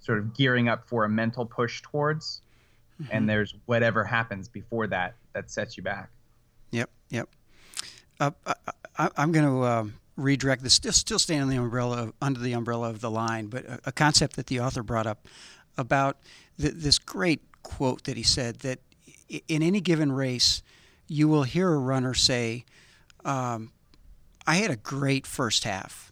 [0.00, 2.42] sort of gearing up for a mental push towards,
[3.10, 6.10] and there's whatever happens before that that sets you back.
[6.70, 7.28] Yep, yep.
[8.20, 8.54] Uh, I,
[8.98, 10.74] I, I'm going to um, redirect this.
[10.74, 13.80] Still, still staying on the umbrella of, under the umbrella of the line, but a,
[13.86, 15.26] a concept that the author brought up
[15.78, 16.18] about
[16.60, 18.78] th- this great quote that he said that
[19.48, 20.62] in any given race,
[21.08, 22.64] you will hear a runner say,
[23.24, 23.72] um,
[24.46, 26.10] "I had a great first half."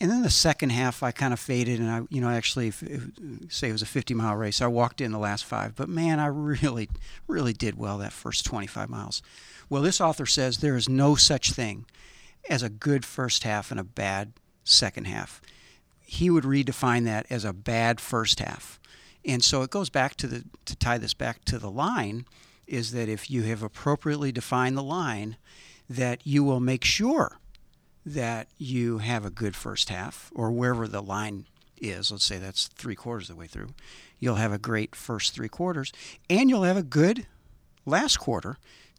[0.00, 2.82] And then the second half, I kind of faded, and I, you know, actually, if,
[2.84, 3.02] if,
[3.48, 5.74] say it was a 50 mile race, I walked in the last five.
[5.74, 6.88] But man, I really,
[7.26, 9.22] really did well that first 25 miles.
[9.68, 11.84] Well, this author says there is no such thing
[12.48, 14.32] as a good first half and a bad
[14.64, 15.40] second half.
[16.00, 18.78] He would redefine that as a bad first half.
[19.24, 22.24] And so it goes back to the to tie this back to the line
[22.66, 25.36] is that if you have appropriately defined the line,
[25.88, 27.38] that you will make sure
[28.04, 31.46] that you have a good first half or wherever the line
[31.80, 32.10] is.
[32.10, 33.70] Let's say that's three quarters of the way through.
[34.18, 35.92] You'll have a great first three quarters,
[36.28, 37.26] and you'll have a good
[37.86, 38.58] last quarter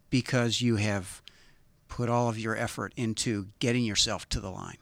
[0.09, 1.21] because you have
[1.87, 4.77] put all of your effort into getting yourself to the line.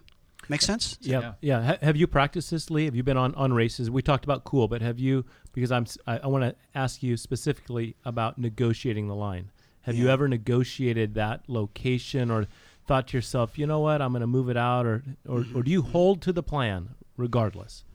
[0.50, 0.98] Make sense?
[1.02, 1.62] Yeah, yeah.
[1.62, 2.86] Ha- have you practiced this, Lee?
[2.86, 3.92] Have you been on, on races?
[3.92, 5.26] We talked about cool, but have you?
[5.54, 9.52] Because I'm, s- I, I want to ask you specifically about negotiating the line.
[9.82, 12.48] Have you ever negotiated that location, or
[12.86, 15.64] thought to yourself, you know what, I'm going to move it out, or, or, or
[15.64, 17.86] do you hold to the plan regardless?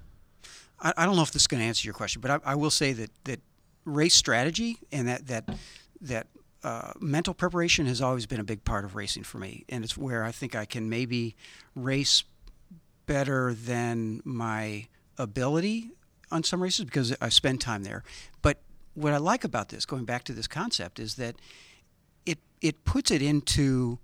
[0.81, 2.55] I, I don't know if this is going to answer your question, but I, I
[2.55, 3.41] will say that, that
[3.85, 5.49] race strategy and that that
[6.01, 6.29] that
[6.65, 9.97] uh, mental preparation has always been a big part of racing for me, and it's
[9.97, 11.37] where I think I can maybe
[11.75, 12.25] race
[13.13, 14.87] better than my
[15.19, 15.91] ability
[16.31, 18.05] on some races because I spend time there.
[18.41, 18.63] But
[18.95, 21.37] what I like about this, going back to this concept, is that
[22.25, 23.99] it it puts it into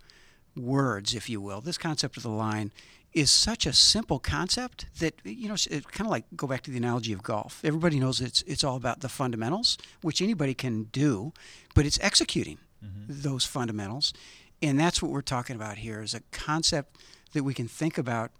[0.54, 1.62] words, if you will.
[1.62, 2.70] This concept of the line
[3.14, 6.70] is such a simple concept that you know it kind of like go back to
[6.70, 7.62] the analogy of golf.
[7.64, 11.32] Everybody knows it's it's all about the fundamentals, which anybody can do,
[11.74, 13.06] but it's executing mm-hmm.
[13.08, 14.12] those fundamentals,
[14.60, 16.98] and that's what we're talking about here is a concept
[17.32, 18.32] that we can think about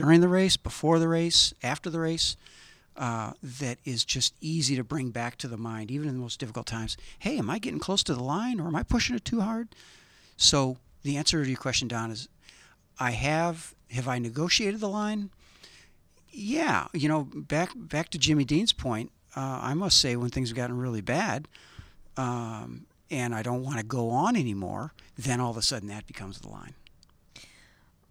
[0.00, 2.36] during the race, before the race, after the race.
[2.96, 6.40] Uh, that is just easy to bring back to the mind, even in the most
[6.40, 6.96] difficult times.
[7.18, 9.68] Hey, am I getting close to the line, or am I pushing it too hard?
[10.36, 12.28] So the answer to your question, Don, is
[12.98, 13.74] I have.
[13.90, 15.30] Have I negotiated the line?
[16.30, 20.50] Yeah, you know, back back to Jimmy Dean's point, uh, I must say when things
[20.50, 21.48] have gotten really bad,
[22.16, 26.06] um, and I don't want to go on anymore, then all of a sudden that
[26.06, 26.74] becomes the line.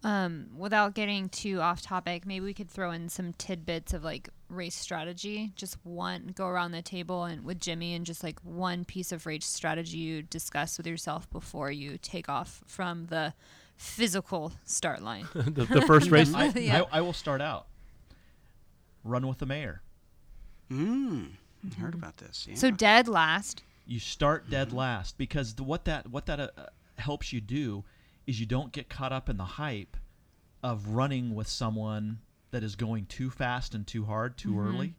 [0.02, 4.30] Um, without getting too off topic, maybe we could throw in some tidbits of like
[4.48, 5.52] race strategy.
[5.56, 9.26] Just one, go around the table and with Jimmy, and just like one piece of
[9.26, 13.34] race strategy you discuss with yourself before you take off from the
[13.76, 15.26] physical start line.
[15.34, 16.32] the, the first race.
[16.34, 16.82] I, Yeah.
[16.92, 17.66] I, I will start out.
[19.04, 19.82] Run with the mayor.
[20.70, 21.30] Mm,
[21.78, 22.46] heard about this.
[22.48, 22.54] Yeah.
[22.54, 23.62] So dead last.
[23.86, 27.82] You start dead last because the, what that what that uh, uh, helps you do
[28.30, 29.96] is you don't get caught up in the hype
[30.62, 32.20] of running with someone
[32.52, 34.68] that is going too fast and too hard too mm-hmm.
[34.68, 34.94] early.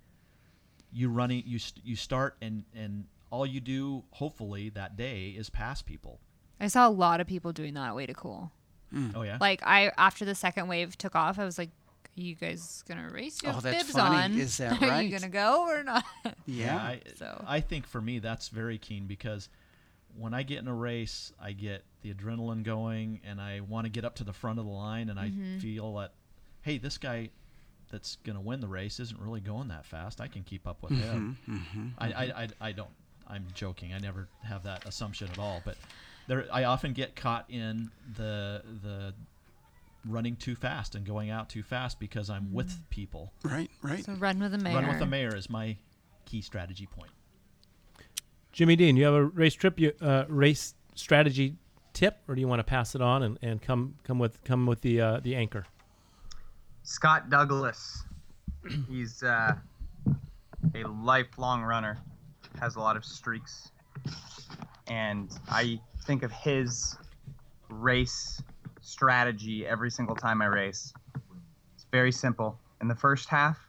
[0.91, 5.49] You running you st- you start and and all you do hopefully that day is
[5.49, 6.19] pass people.
[6.59, 8.51] I saw a lot of people doing that Way Too Cool.
[8.93, 9.13] Mm.
[9.15, 9.37] Oh yeah.
[9.39, 13.09] Like I, after the second wave took off, I was like, "Are you guys gonna
[13.09, 13.41] race?
[13.41, 14.17] your Oh, bibs funny.
[14.17, 14.33] on.
[14.37, 15.01] Is that Are right?
[15.05, 16.03] you gonna go or not?"
[16.45, 16.75] yeah.
[16.75, 19.47] I, So- I think for me that's very keen because
[20.17, 23.89] when I get in a race, I get the adrenaline going and I want to
[23.89, 25.59] get up to the front of the line and I mm-hmm.
[25.59, 26.13] feel that,
[26.61, 27.29] hey, this guy
[27.91, 30.21] that's going to win the race isn't really going that fast.
[30.21, 31.37] I can keep up with him.
[31.47, 32.89] Mm-hmm, mm-hmm, I, I, I, I don't.
[33.27, 33.93] I'm joking.
[33.93, 35.61] I never have that assumption at all.
[35.63, 35.77] But
[36.27, 39.13] there, I often get caught in the the
[40.05, 43.31] running too fast and going out too fast because I'm with people.
[43.43, 43.69] Right.
[43.81, 44.03] Right.
[44.03, 44.75] So run with the mayor.
[44.75, 45.77] Run with the mayor is my
[46.25, 47.11] key strategy point.
[48.51, 51.55] Jimmy Dean, you have a race trip, you, uh, race strategy
[51.93, 54.65] tip, or do you want to pass it on and, and come come with come
[54.65, 55.65] with the uh, the anchor?
[56.83, 58.03] Scott Douglas.
[58.89, 59.55] He's uh,
[60.75, 61.97] a lifelong runner,
[62.59, 63.71] has a lot of streaks,
[64.87, 66.97] and I think of his
[67.69, 68.41] race
[68.81, 70.93] strategy every single time I race.
[71.75, 72.59] It's very simple.
[72.81, 73.59] In the first half,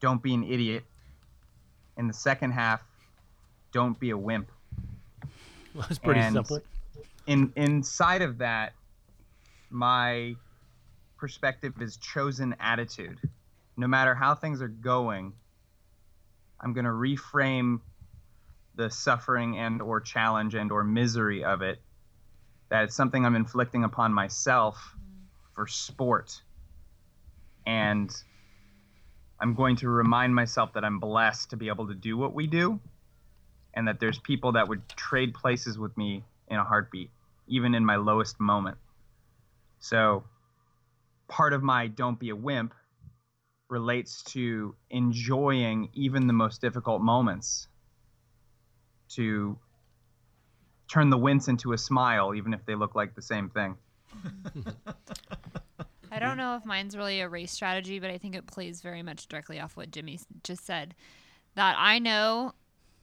[0.00, 0.84] don't be an idiot.
[1.96, 2.82] In the second half,
[3.74, 4.50] don't be a wimp.
[5.74, 6.60] Well, That's pretty And- simple.
[7.26, 8.72] in inside of that
[9.70, 10.34] my
[11.18, 13.18] perspective is chosen attitude
[13.76, 15.32] no matter how things are going
[16.60, 17.80] i'm going to reframe
[18.76, 21.80] the suffering and or challenge and or misery of it
[22.68, 24.94] that it's something i'm inflicting upon myself
[25.54, 26.42] for sport
[27.66, 28.14] and
[29.40, 32.46] i'm going to remind myself that i'm blessed to be able to do what we
[32.46, 32.78] do
[33.74, 37.10] and that there's people that would trade places with me in a heartbeat,
[37.46, 38.78] even in my lowest moment.
[39.80, 40.24] So,
[41.28, 42.74] part of my don't be a wimp
[43.68, 47.68] relates to enjoying even the most difficult moments,
[49.10, 49.58] to
[50.90, 53.76] turn the wince into a smile, even if they look like the same thing.
[56.12, 59.02] I don't know if mine's really a race strategy, but I think it plays very
[59.02, 60.94] much directly off what Jimmy just said.
[61.56, 62.52] That I know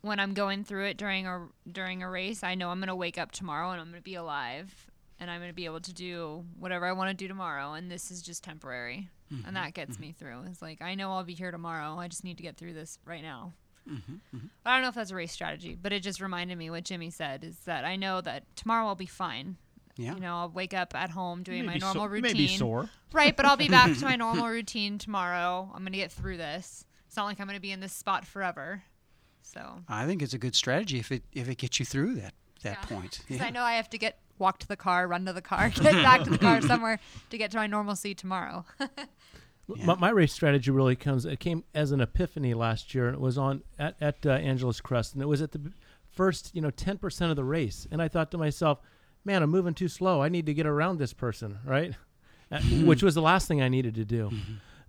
[0.02, 3.18] when I'm going through it during a during a race, I know I'm gonna wake
[3.18, 6.86] up tomorrow and I'm gonna be alive and I'm gonna be able to do whatever
[6.86, 9.54] I want to do tomorrow, and this is just temporary, and mm-hmm.
[9.54, 9.70] that mm-hmm.
[9.72, 10.44] gets me through.
[10.48, 11.98] It's like I know I'll be here tomorrow.
[11.98, 13.54] I just need to get through this right now.
[13.90, 14.38] Mm-hmm.
[14.66, 17.10] I don't know if that's a race strategy, but it just reminded me what Jimmy
[17.10, 19.58] said is that I know that tomorrow I'll be fine.
[19.98, 20.16] Yeah.
[20.16, 22.34] You know, I'll wake up at home doing my Maybe so- normal routine.
[22.34, 22.90] Maybe sore.
[23.12, 25.70] Right, but I'll be back to my normal routine tomorrow.
[25.74, 26.86] I'm going to get through this.
[27.08, 28.84] It's not like I'm going to be in this spot forever.
[29.42, 32.34] So, I think it's a good strategy if it if it gets you through that
[32.64, 32.96] that Yeah.
[32.98, 33.20] point.
[33.24, 33.48] because Yeah.
[33.48, 35.94] I know I have to get walk to the car, run to the car, get
[36.04, 37.00] back to the car somewhere
[37.30, 38.66] to get to my normalcy tomorrow.
[39.86, 41.24] My, my race strategy really comes.
[41.26, 44.82] It came as an epiphany last year, and it was on at, at uh, Angeles
[44.82, 45.72] Crest, and it was at the
[46.12, 47.88] first, you know, ten percent of the race.
[47.90, 48.82] And I thought to myself,
[49.24, 50.22] "Man, I'm moving too slow.
[50.22, 51.94] I need to get around this person, right?"
[52.52, 54.32] Uh, Which was the last thing I needed to do.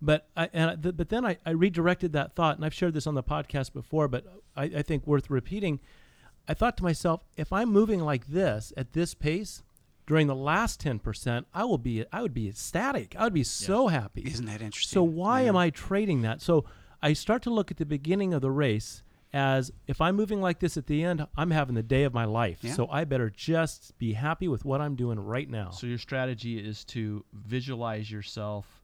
[0.05, 2.93] But I, and I, th- but then I, I redirected that thought, and I've shared
[2.93, 5.79] this on the podcast before, but I, I think worth repeating.
[6.49, 9.63] I thought to myself, if I'm moving like this at this pace
[10.09, 13.15] during the last ten percent, I will be I would be ecstatic.
[13.17, 14.23] I would be so happy.
[14.27, 14.97] Isn't that interesting?
[14.97, 15.51] So why Yeah.
[15.51, 16.43] am I trading that?
[16.43, 16.65] So
[17.01, 20.59] I start to look at the beginning of the race as if I'm moving like
[20.59, 22.59] this at the end, I'm having the day of my life.
[22.63, 22.73] Yeah.
[22.75, 25.71] So I better just be happy with what I'm doing right now.
[25.71, 28.82] So your strategy is to visualize yourself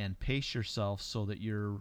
[0.00, 1.80] and pace yourself so that you're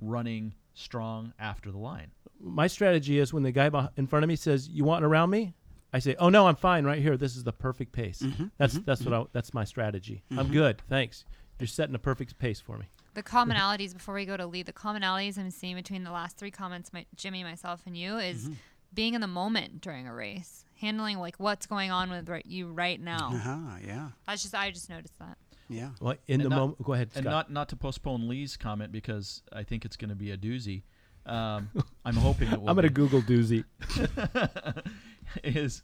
[0.00, 2.10] running strong after the line.
[2.40, 5.54] My strategy is when the guy in front of me says, "You want around me?"
[5.92, 7.16] I say, "Oh no, I'm fine right here.
[7.16, 10.22] This is the perfect pace." Mm-hmm, that's that's what I, that's my strategy.
[10.36, 11.24] I'm good, thanks.
[11.58, 12.86] You're setting a perfect pace for me.
[13.12, 16.50] the commonalities before we go to lead, the commonalities I'm seeing between the last three
[16.50, 18.54] comments, my, Jimmy, myself, and you is Mm-hmm.
[18.94, 22.68] being in the moment during a race, handling like what's going on with right, you
[22.72, 23.30] right now.
[23.34, 25.36] Uh-huh, yeah, That's just I just noticed that.
[25.70, 25.90] Yeah.
[26.00, 27.32] Well, in And the moment, go ahead, And Scott.
[27.32, 30.82] not not to postpone Lee's comment because I think it's going to be a doozy.
[31.24, 31.70] Um,
[32.04, 32.68] I'm hoping it will.
[32.68, 32.92] I'm going to.
[32.92, 33.64] Google doozy.
[35.44, 35.82] is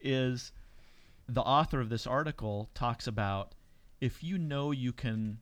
[0.00, 0.52] is
[1.28, 3.54] the author of this article talks about
[4.00, 5.38] if you know you can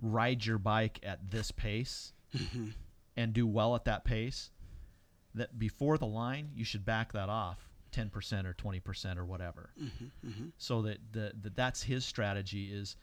[0.00, 2.68] ride your bike at this pace mm-hmm.
[3.16, 4.50] and do well at that pace
[5.34, 10.28] that before the line you should back that off 10% or 20% or whatever mm-hmm.
[10.28, 10.46] Mm-hmm.
[10.58, 12.96] so that the, that that's his strategy is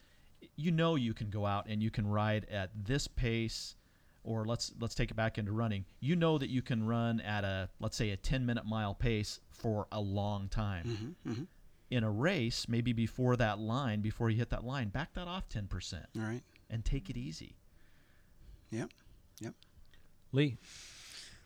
[0.56, 3.76] you know you can go out and you can ride at this pace
[4.24, 7.44] or let's let's take it back into running you know that you can run at
[7.44, 11.44] a let's say a 10 minute mile pace for a long time mm-hmm, mm-hmm.
[11.90, 15.50] in a race maybe before that line before you hit that line back that off
[15.50, 16.42] 10% All right.
[16.70, 17.56] and take it easy
[18.74, 18.90] Yep.
[19.40, 19.54] Yep.
[20.32, 20.58] Lee,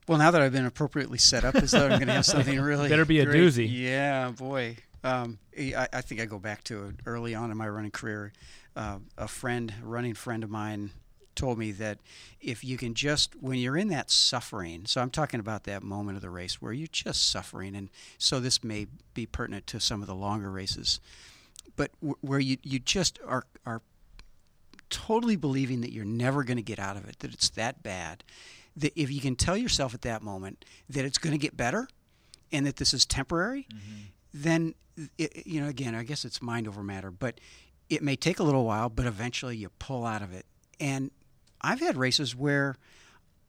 [0.07, 2.59] Well, now that I've been appropriately set up, as though I'm going to have something
[2.61, 3.37] really Better be a great.
[3.37, 3.67] doozy.
[3.69, 4.77] Yeah, boy.
[5.03, 8.33] Um, I, I think I go back to early on in my running career.
[8.75, 10.91] Uh, a friend, a running friend of mine,
[11.35, 11.99] told me that
[12.41, 16.15] if you can just when you're in that suffering, so I'm talking about that moment
[16.17, 20.01] of the race where you're just suffering, and so this may be pertinent to some
[20.01, 20.99] of the longer races,
[21.75, 23.81] but w- where you you just are are
[24.89, 28.23] totally believing that you're never going to get out of it, that it's that bad,
[28.75, 31.87] that if you can tell yourself at that moment that it's going to get better
[32.51, 33.67] and that this is temporary,
[34.43, 34.75] then,
[35.17, 37.39] it, you know, again, I guess it's mind over matter, but
[37.89, 40.45] it may take a little while, but eventually you pull out of it.
[40.79, 41.11] And
[41.61, 42.75] I've had races where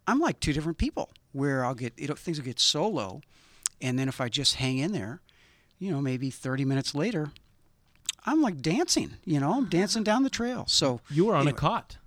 [0.07, 3.21] I'm like two different people, where I'll get, you know, things will get so low.
[3.81, 5.21] And then if I just hang in there,
[5.79, 7.31] you know, maybe 30 minutes later,
[8.27, 10.65] I'm like dancing, you know, I'm dancing down the trail.
[10.67, 11.57] So you were on anyway.
[11.57, 11.99] a cot,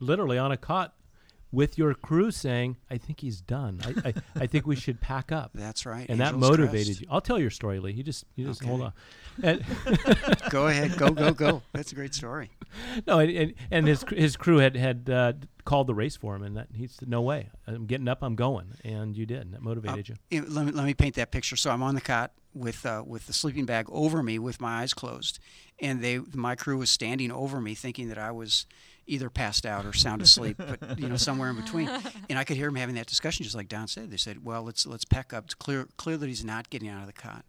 [0.00, 0.94] literally on a cot,
[1.52, 3.80] with your crew saying, "I think he's done.
[3.84, 6.06] I, I, I think we should pack up." That's right.
[6.08, 7.00] and that motivated Crest.
[7.02, 7.06] you.
[7.10, 7.92] I'll tell your story, Lee.
[7.92, 8.92] You just you just hold on.
[10.50, 11.62] Go ahead, go, go, go.
[11.72, 12.50] That's a great story.
[13.06, 15.32] no, and, and, and his his crew had had uh,
[15.64, 18.34] called the race for him, and that he said, "No way, I'm getting up, I'm
[18.34, 20.16] going," and you did, and that motivated you.
[20.30, 21.56] You let, me, let me paint that picture.
[21.56, 24.82] So I'm on the cot with uh, with the sleeping bag over me, with my
[24.82, 25.38] eyes closed,
[25.80, 28.66] and they my crew was standing over me, thinking that I was
[29.06, 31.90] either passed out or sound asleep, but you know somewhere in between.
[32.30, 34.10] And I could hear them having that discussion, just like Don said.
[34.10, 35.44] They said, "Well, let's let's pack up.
[35.44, 37.44] It's clear clear that he's not getting out of the cot."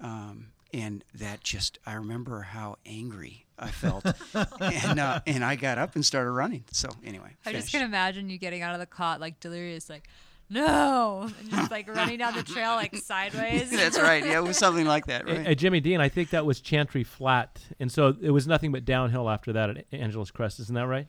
[0.00, 4.04] Um, and that just I remember how angry I felt,
[4.60, 6.64] and uh, and I got up and started running.
[6.72, 7.72] So anyway, I just finished.
[7.72, 10.08] can imagine you getting out of the cot like delirious, like
[10.50, 13.70] no, and just like running down the trail like sideways.
[13.76, 14.24] That's right.
[14.24, 15.46] Yeah, it was something like that, right?
[15.46, 18.84] uh, Jimmy Dean, I think that was Chantry Flat, and so it was nothing but
[18.84, 20.60] downhill after that at Angeles Crest.
[20.60, 21.06] Isn't that right?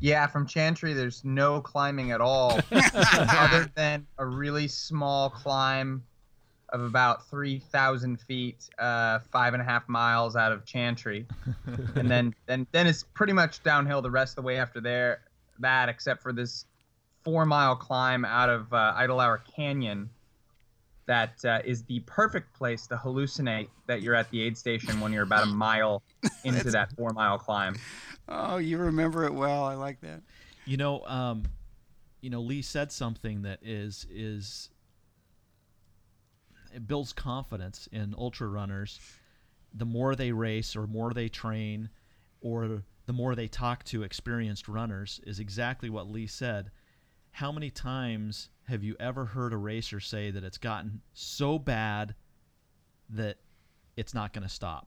[0.00, 6.02] Yeah, from Chantry, there's no climbing at all, other than a really small climb
[6.70, 11.26] of about 3,000 feet, uh, five and a half miles out of Chantry,
[11.94, 15.20] and then then then it's pretty much downhill the rest of the way after there.
[15.60, 16.66] That except for this
[17.24, 20.10] four mile climb out of uh, Idlehour Canyon.
[21.06, 25.12] That uh, is the perfect place to hallucinate that you're at the aid station when
[25.12, 26.02] you're about a mile
[26.44, 27.76] into that four mile climb.
[28.26, 29.64] Oh, you remember it well.
[29.64, 30.22] I like that.
[30.64, 31.44] You know, um,
[32.22, 34.70] you know, Lee said something that is is
[36.74, 38.98] it builds confidence in ultra runners.
[39.74, 41.90] The more they race, or more they train,
[42.40, 46.70] or the more they talk to experienced runners, is exactly what Lee said.
[47.34, 52.14] How many times have you ever heard a racer say that it's gotten so bad
[53.10, 53.38] that
[53.96, 54.86] it's not going to stop?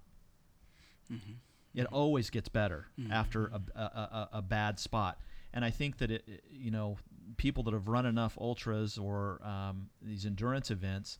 [1.11, 1.33] Mm-hmm.
[1.75, 1.93] It mm-hmm.
[1.93, 3.11] always gets better mm-hmm.
[3.11, 5.19] after a, a, a, a bad spot.
[5.53, 6.95] And I think that it, it- you know,
[7.35, 11.19] people that have run enough ultras or um, these endurance events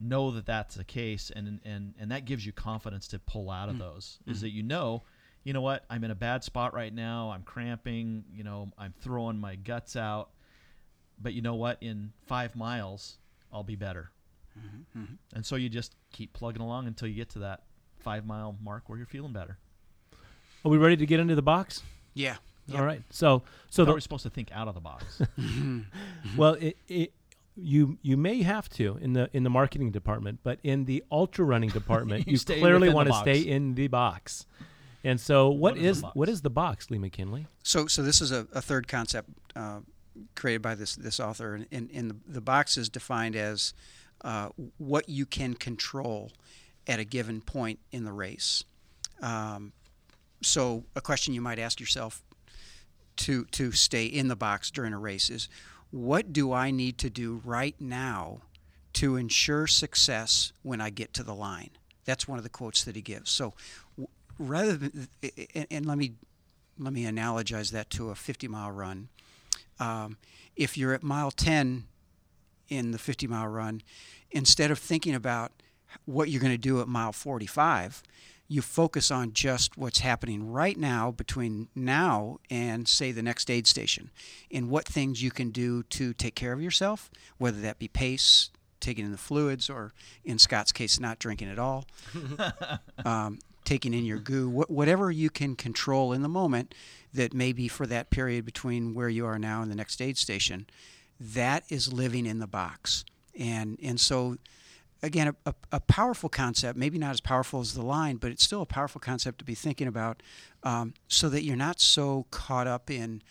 [0.00, 3.68] know that that's the case, and and and that gives you confidence to pull out
[3.68, 3.78] of mm.
[3.78, 4.18] those.
[4.26, 5.04] Is that you know,
[5.44, 7.30] you know what, I'm in a bad spot right now.
[7.30, 8.24] I'm cramping.
[8.32, 10.30] You know, I'm throwing my guts out.
[11.20, 11.78] But you know what?
[11.80, 13.18] In five miles,
[13.52, 14.10] I'll be better.
[14.58, 15.00] Mm-hmm.
[15.00, 15.14] Mm-hmm.
[15.34, 17.62] And so you just keep plugging along until you get to that
[17.98, 19.58] five mile mark where you're feeling better.
[20.64, 21.82] Are we ready to get into the box?
[22.14, 22.36] Yeah.
[22.74, 23.02] All right.
[23.10, 25.20] So so So the, we're supposed to think out of the box.
[25.38, 26.36] Mm-hmm.
[26.36, 27.12] well it, it
[27.56, 31.44] you you may have to in the in the marketing department, but in the ultra
[31.44, 34.46] running department, You you, clearly want to stay in the box.
[35.04, 36.40] And so, what What is is the box?
[36.40, 37.46] the box, Lee McKinley?
[37.62, 39.80] So, so this is a, a third concept uh,
[40.34, 43.74] created by this this author, and, and, and the, the box is defined as
[44.22, 44.48] uh,
[44.78, 46.32] what you can control
[46.86, 48.64] at a given point in the race.
[49.20, 49.72] Um,
[50.42, 52.22] so, a question you might ask yourself
[53.16, 55.48] to to stay in the box during a race is,
[55.90, 58.40] what do I need to do right now
[58.94, 61.70] to ensure success when I get to the line?
[62.04, 63.30] That's one of the quotes that he gives.
[63.30, 63.54] So,
[64.38, 65.08] rather than
[65.54, 66.12] and, and let me
[66.78, 69.08] let me analogize that to a 50 mile run.
[69.78, 70.18] Um,
[70.56, 71.84] if you're at mile 10
[72.68, 73.82] in the 50 mile run,
[74.30, 75.52] instead of thinking about
[76.04, 78.02] what you're going to do at mile 45,
[78.48, 83.66] you focus on just what's happening right now between now and, say, the next aid
[83.66, 84.10] station,
[84.50, 88.50] and what things you can do to take care of yourself, whether that be pace,
[88.80, 89.92] taking in the fluids, or
[90.24, 91.86] in Scott's case, not drinking at all.
[93.04, 96.74] Um, taking in your goo, wh- whatever you can control in the moment
[97.12, 100.18] that may be for that period between where you are now and the next aid
[100.18, 100.66] station,
[101.20, 103.04] that is living in the box.
[103.38, 104.36] And, and so,
[105.02, 108.44] again, a, a, a powerful concept, maybe not as powerful as the line, but it's
[108.44, 110.22] still a powerful concept to be thinking about
[110.62, 113.22] um, so that you're not so caught up in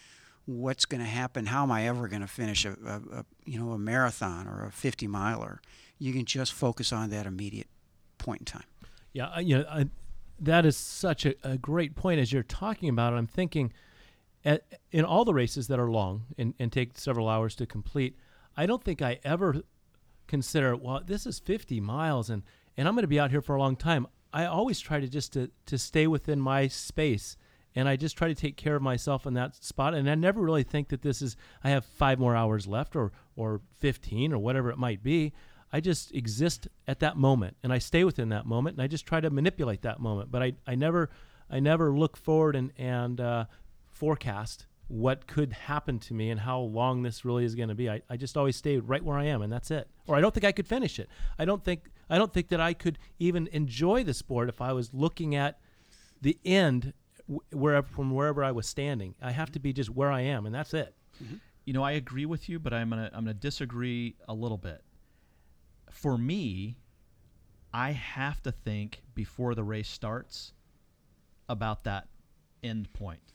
[0.45, 3.59] what's going to happen, how am I ever going to finish a, a, a, you
[3.59, 5.61] know, a marathon or a 50 miler.
[5.99, 7.67] You can just focus on that immediate
[8.17, 8.65] point in time.
[9.13, 9.85] Yeah, you know,
[10.39, 12.19] that is such a, a great point.
[12.19, 13.73] As you're talking about it, I'm thinking,
[14.45, 18.17] at, in all the races that are long and, and take several hours to complete,
[18.57, 19.61] I don't think I ever
[20.27, 22.43] consider, well, this is 50 miles and,
[22.77, 24.07] and I'm going to be out here for a long time.
[24.33, 27.37] I always try to just to, to stay within my space
[27.75, 29.93] and I just try to take care of myself in that spot.
[29.93, 33.11] And I never really think that this is, I have five more hours left or,
[33.35, 35.33] or 15 or whatever it might be.
[35.73, 39.07] I just exist at that moment and I stay within that moment and I just
[39.07, 40.31] try to manipulate that moment.
[40.31, 41.09] But I, I never
[41.49, 43.45] I never look forward and, and uh,
[43.89, 47.89] forecast what could happen to me and how long this really is going to be.
[47.89, 49.87] I, I just always stay right where I am and that's it.
[50.07, 51.09] Or I don't think I could finish it.
[51.39, 54.73] I don't think I don't think that I could even enjoy the sport if I
[54.73, 55.59] was looking at
[56.21, 56.93] the end
[57.27, 59.15] wh- wherever from wherever I was standing.
[59.21, 60.93] I have to be just where I am and that's it.
[61.65, 64.81] you know, I agree with you, but I'm gonna I'm gonna disagree a little bit.
[65.93, 66.77] For me,
[67.71, 70.53] I have to think before the race starts
[71.47, 72.07] about that
[72.63, 73.33] end point.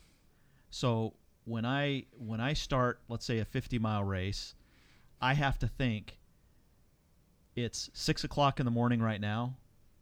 [0.69, 1.13] So
[1.45, 4.55] when I when I start, let's say a 50 mile race,
[5.21, 6.19] I have to think
[7.55, 9.55] it's six o'clock in the morning right now,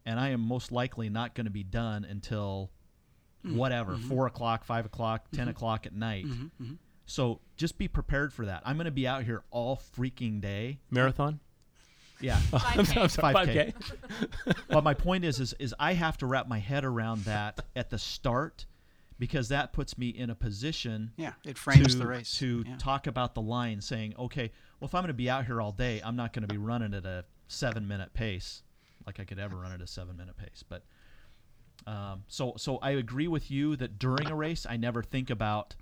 [0.05, 2.71] and I am most likely not going to be done until
[3.45, 3.55] mm-hmm.
[3.55, 4.09] whatever mm-hmm.
[4.09, 5.49] four o'clock, five o'clock, 10 mm-hmm.
[5.51, 6.25] o'clock at night.
[7.05, 8.61] So just be prepared for that.
[8.65, 10.79] I'm going to be out here all freaking day.
[10.91, 11.39] Marathon?
[12.20, 12.39] Yeah.
[12.53, 13.74] I'm sorry, I'm sorry, 5K.
[13.74, 14.55] 5K.
[14.70, 17.89] but my point is, is, is I have to wrap my head around that at
[17.89, 18.65] the start
[19.20, 22.38] because that puts me in a position Yeah, it frames to, the race.
[22.38, 22.78] to yeah.
[22.78, 25.72] talk about the line, saying, okay, well, if I'm going to be out here all
[25.72, 28.61] day, I'm not going to be running at a seven minute pace
[29.07, 30.63] like I could ever run at a seven minute pace.
[30.68, 30.84] But
[31.88, 35.76] um, so so I agree with you that during a race, I never think about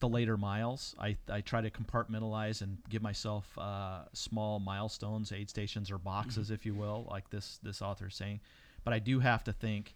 [0.00, 0.94] the later miles.
[1.00, 6.50] I, I try to compartmentalize and give myself uh, small milestones, aid stations or boxes,
[6.50, 8.40] if you will, like this this author is saying.
[8.84, 9.94] But I do have to think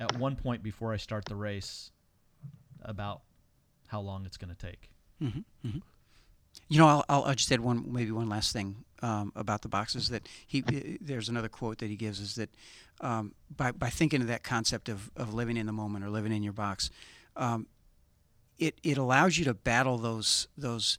[0.00, 1.90] at one point before I start the race
[2.82, 3.22] about
[3.88, 4.90] how long it's going to take.
[6.68, 9.68] You know, I'll, I'll, I'll just add one, maybe one last thing um, about the
[9.68, 10.08] boxes.
[10.08, 12.48] That he, uh, there's another quote that he gives is that
[13.02, 16.32] um, by by thinking of that concept of, of living in the moment or living
[16.32, 16.90] in your box,
[17.36, 17.66] um,
[18.58, 20.98] it it allows you to battle those those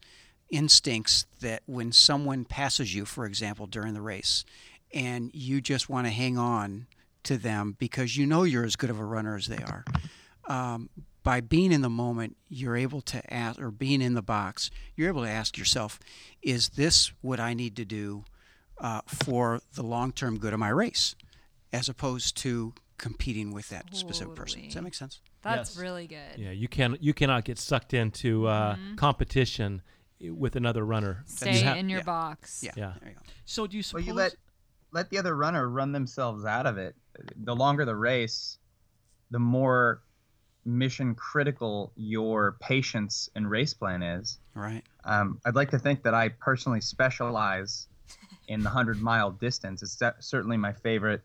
[0.50, 4.46] instincts that when someone passes you, for example, during the race,
[4.94, 6.88] and you just want to hang on
[7.24, 9.84] to them because you know you're as good of a runner as they are.
[10.48, 10.90] Um,
[11.24, 15.10] by being in the moment, you're able to ask, or being in the box, you're
[15.10, 16.00] able to ask yourself,
[16.42, 18.24] is this what I need to do
[18.78, 21.16] uh, for the long term good of my race?
[21.74, 24.64] As opposed to competing with that specific person.
[24.64, 25.20] Does that make sense?
[25.56, 25.82] That's Yes.
[25.82, 26.38] really good.
[26.38, 28.96] Yeah, you can you cannot get sucked into uh, Mm-hmm.
[28.96, 29.82] competition
[30.20, 31.24] with another runner.
[31.28, 32.06] Stay You ha- in your yeah.
[32.06, 32.62] box.
[32.64, 32.72] Yeah.
[32.76, 32.94] Yeah.
[33.00, 33.22] There you go.
[33.46, 34.36] So do you suppose Well, you let
[34.92, 36.96] let the other runner run themselves out of it.
[37.36, 38.58] The longer the race,
[39.32, 40.02] the more
[40.66, 44.40] mission critical your patience and race plan is.
[44.54, 44.84] Right.
[45.06, 47.88] Um, I'd like to think that I personally specialize
[48.48, 49.82] in the hundred mile distance.
[49.84, 51.22] It's certainly my favorite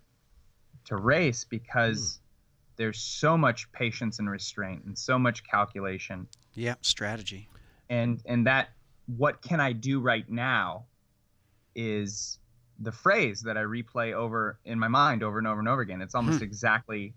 [0.86, 2.20] to race because
[2.76, 6.26] there's so much patience and restraint and so much calculation.
[6.54, 6.74] Yeah.
[6.82, 7.48] Strategy.
[7.88, 8.70] and and that
[9.16, 10.84] what can i do right now
[11.74, 12.38] is
[12.78, 16.00] the phrase that i replay over in my mind over and over and over again.
[16.00, 17.14] It's almost exactly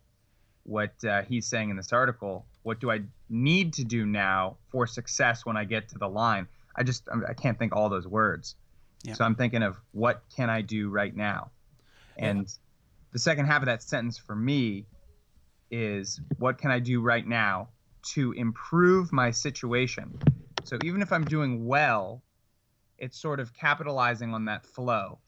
[0.63, 2.45] what uh, he's saying in this article.
[2.63, 6.47] What do i need to do now for success when i get to the line?
[6.75, 8.55] I just i can't think all those words.
[9.03, 9.13] Yeah.
[9.13, 11.51] so i'm thinking of what can i do right now?
[12.17, 12.47] And
[13.11, 14.85] the second half of that sentence for me
[15.71, 17.69] is what can I do right now
[18.13, 20.19] to improve my situation?
[20.63, 22.21] So even if I'm doing well,
[22.97, 25.19] it's sort of capitalizing on that flow.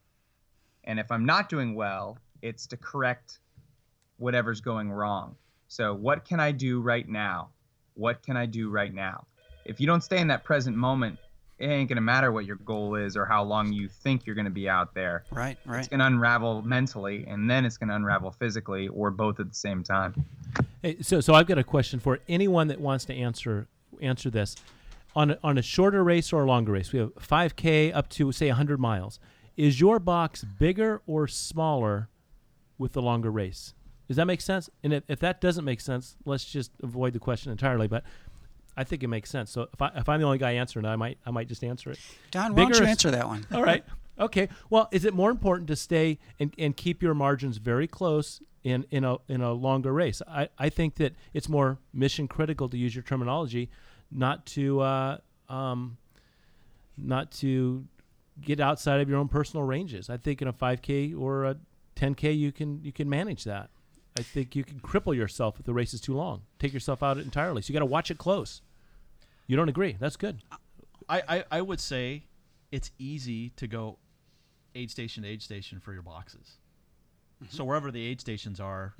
[0.83, 3.39] And if I'm not doing well, it's to correct
[4.17, 5.35] whatever's going wrong.
[5.67, 7.49] So what can I do right now?
[7.95, 9.25] What can I do right now?
[9.65, 11.19] If you don't stay in that present moment,
[11.59, 14.35] it ain't going to matter what your goal is or how long you think you're
[14.35, 15.57] going to be out there Right.
[15.65, 15.79] Right.
[15.79, 19.49] It's going to unravel mentally and then it's going to unravel physically or both at
[19.49, 20.25] the same time
[20.81, 23.67] Hey, so so I've got a question for anyone that wants to answer
[24.01, 24.55] answer this.
[25.15, 28.31] On a, on a shorter race or a longer race, we have 5K up to
[28.31, 29.19] say 100 miles.
[29.55, 32.09] Is your box bigger or smaller
[32.77, 33.73] with the longer race?
[34.07, 34.69] Does that make sense?
[34.83, 37.87] And if, if that doesn't make sense, let's just avoid the question entirely.
[37.87, 38.03] But
[38.77, 39.51] I think it makes sense.
[39.51, 41.91] So if, I, if I'm the only guy answering I might I might just answer
[41.91, 41.99] it.
[42.31, 43.45] Don, why don't you answer that one?
[43.51, 43.83] All right.
[44.19, 44.49] Okay.
[44.69, 48.85] Well, is it more important to stay and, and keep your margins very close in,
[48.91, 50.21] in a in a longer race?
[50.27, 53.69] I, I think that it's more mission critical to use your terminology,
[54.11, 55.17] not to uh,
[55.49, 55.97] um,
[56.97, 57.85] not to
[58.41, 60.09] get outside of your own personal ranges.
[60.09, 61.57] I think in a 5K or a
[61.95, 63.69] 10K you can you can manage that.
[64.17, 66.41] I think you can cripple yourself if the race is too long.
[66.57, 67.61] Take yourself out entirely.
[67.61, 68.61] So you got to watch it close.
[69.47, 69.95] You don't agree?
[69.99, 70.41] That's good.
[71.09, 72.25] I, I, I would say
[72.71, 73.97] it's easy to go
[74.75, 76.57] aid station to aid station for your boxes.
[77.49, 78.93] So wherever the aid stations are,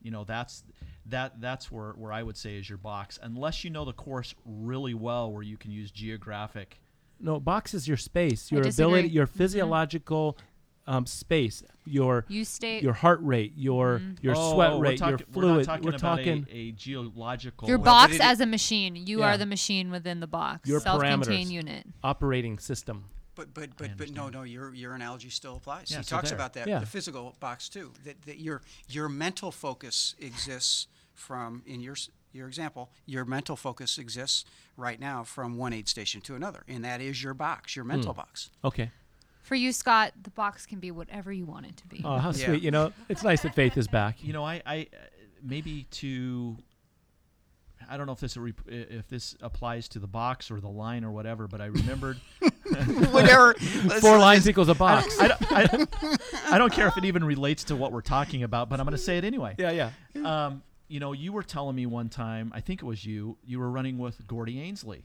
[0.00, 0.62] you know that's
[1.06, 4.34] that that's where, where I would say is your box, unless you know the course
[4.44, 6.80] really well, where you can use geographic.
[7.18, 9.30] No, box is your space, your ability, your Mhm.
[9.30, 10.38] physiological
[10.86, 12.80] um, space, your You stay.
[12.80, 15.34] your heart rate, your your Oh, sweat oh, rate, we're your fluid.
[15.34, 17.68] We're not talking about talking a, a geological.
[17.68, 18.96] your Well, box it- as a machine.
[18.96, 19.34] You Yeah.
[19.34, 20.68] are the machine within the box.
[20.68, 21.86] Your Self-contained unit.
[22.02, 23.04] operating system.
[23.34, 25.90] But but but but no no your your analogy still applies.
[25.90, 26.38] Yeah, he so talks there.
[26.38, 26.78] about that Yeah.
[26.78, 27.92] the physical box too.
[28.04, 31.96] That, that your your mental focus exists from in your
[32.32, 32.90] your example.
[33.04, 34.44] Your mental focus exists
[34.76, 38.12] right now from one aid station to another, and that is your box, your mental
[38.14, 38.18] Hmm.
[38.20, 38.50] box.
[38.64, 38.90] Okay.
[39.46, 42.02] For you, Scott, the box can be whatever you want it to be.
[42.04, 42.46] Oh, how Yeah.
[42.46, 42.62] sweet!
[42.62, 44.16] You know, it's nice that Faith is back.
[44.22, 44.96] you know, I, I uh,
[45.40, 46.56] maybe to.
[47.88, 50.68] I don't know if this a rep- if this applies to the box or the
[50.68, 52.16] line or whatever, but I remembered.
[53.12, 53.54] Whatever.
[54.00, 55.16] Four lines equals a box.
[55.20, 55.94] I don't, I, don't,
[56.50, 58.96] I don't care if it even relates to what we're talking about, but I'm going
[58.96, 59.54] to say it anyway.
[59.56, 59.70] yeah,
[60.14, 60.46] yeah.
[60.46, 63.60] Um, you know, you were telling me one time, I think it was you, you
[63.60, 65.02] were running with Gordy Ainsleigh.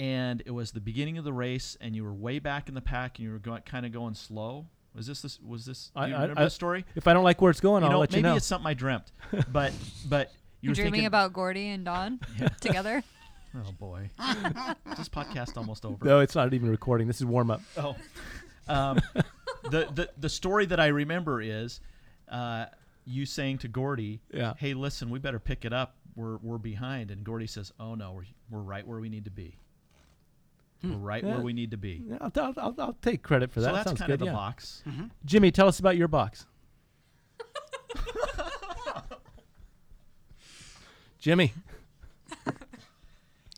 [0.00, 2.80] And it was the beginning of the race, and you were way back in the
[2.80, 4.66] pack, and you were going, kind of going slow.
[4.94, 5.38] Was this this?
[5.40, 5.92] Was this?
[5.94, 6.84] I- you I- remember I- the story?
[6.94, 8.30] If I don't like where it's going, you I'll know, let you know.
[8.30, 9.12] maybe it's something I dreamt,
[9.52, 9.72] but
[10.08, 10.32] but
[10.62, 12.18] you You're were dreaming thinking, about Gordy and Don
[12.62, 13.02] together.
[13.54, 14.08] Oh boy,
[14.96, 16.02] this podcast almost over.
[16.04, 17.06] no, it's not even recording.
[17.06, 17.60] This is warm up.
[17.76, 17.94] Oh,
[18.68, 19.00] um,
[19.64, 21.80] the, the the story that I remember is
[22.30, 22.66] uh,
[23.04, 24.54] you saying to Gordy, Yeah.
[24.56, 25.96] "Hey, listen, we better pick it up.
[26.16, 29.30] we're we're behind, and Gordy says, "Oh no, we're we're right where we need to
[29.30, 29.58] be.
[30.82, 31.34] We're right Yeah.
[31.34, 33.66] where we need to be." I'll, I'll, I'll, I'll take credit for that.
[33.68, 34.14] so that's Sounds kind good.
[34.14, 34.32] of the yeah.
[34.32, 34.82] box.
[34.88, 35.04] Mm-hmm.
[35.24, 36.46] Jimmy, tell us about your box.
[41.18, 41.52] Jimmy,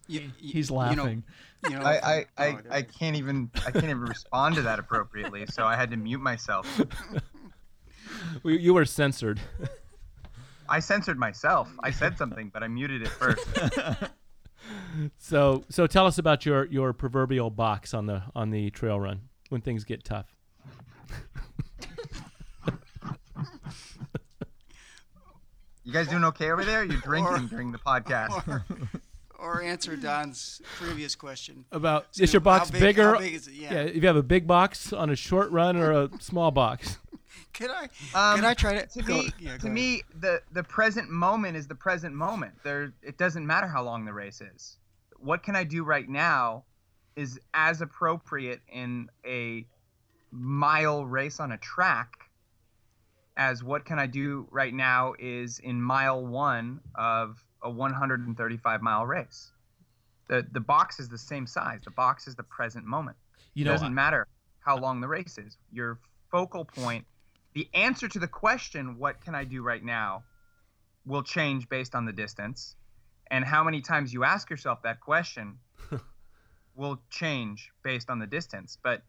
[0.09, 1.23] You- you- He's you know- laughing.
[1.71, 4.81] You know, I, I, I, oh, I can't even I can't even respond to that
[4.81, 6.67] appropriately, so I had to mute myself.
[8.43, 9.39] we, you were censored.
[10.69, 11.69] I censored myself.
[11.81, 13.47] I said something, but I muted it first.
[15.19, 19.23] So so tell us about your your proverbial box on the on the trail run
[19.49, 20.27] when things get tough.
[25.85, 26.85] You guys doing okay over there?
[26.85, 28.47] You're drinking Or- during the podcast.
[28.47, 28.65] or,
[29.39, 31.65] or answer Don's previous question.
[31.73, 33.13] About So is your how box big- bigger?
[33.15, 33.55] how big is it?
[33.55, 33.73] Yeah.
[33.75, 36.99] if you have a big box on a short run or a small box.
[37.55, 37.83] Can I?
[38.15, 38.87] Um, can I try to?
[38.87, 42.55] To go- me, yeah, to me, the the present moment is the present moment.
[42.63, 44.79] There, it doesn't matter how long the race is.
[45.23, 46.65] What can I do right now,
[47.15, 49.67] is as appropriate in a
[50.31, 52.31] mile race on a track,
[53.37, 59.07] as what can I do right now is in mile one of a 135 mile
[59.07, 59.53] race.
[60.29, 61.81] The the box is the same size.
[61.85, 63.17] The box is the present moment.
[63.55, 64.27] You It know, doesn't matter
[64.61, 65.57] how long the race is.
[65.71, 65.99] Your
[66.31, 67.05] focal point,
[67.53, 70.25] the answer to the question, what can I do right now,
[71.05, 72.77] will change based on the distance.
[73.33, 75.59] And how many times you ask yourself that question
[76.77, 78.79] will change based on the distance.
[78.83, 79.03] But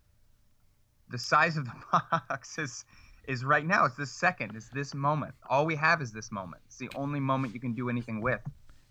[1.10, 1.74] the size of the
[2.30, 2.86] box is
[3.28, 3.86] is right now.
[3.86, 4.56] It's this second.
[4.56, 5.34] It's this moment.
[5.50, 6.62] All we have is this moment.
[6.68, 8.42] It's the only moment you can do anything with.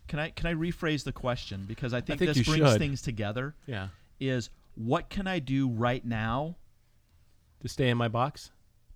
[0.07, 2.79] can I can I rephrase the question because I think, think this brings should.
[2.79, 3.55] things together.
[3.65, 3.87] Yeah.
[4.19, 6.55] Is what can I do right now
[7.61, 8.51] To stay in my box.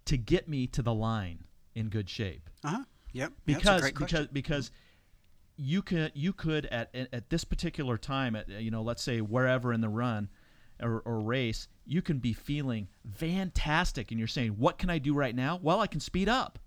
[0.06, 1.40] to get me to the line
[1.76, 2.50] in good shape?
[2.64, 2.84] Uh-huh.
[3.14, 3.34] Yep.
[3.46, 4.72] That's a because great because because
[5.58, 9.22] you could you could at at at this particular time at you know let's say
[9.22, 10.30] wherever in the run
[10.82, 15.14] or, or race you can be feeling fantastic and you're saying what can I do
[15.14, 15.60] right now?
[15.62, 16.60] Well I can speed up.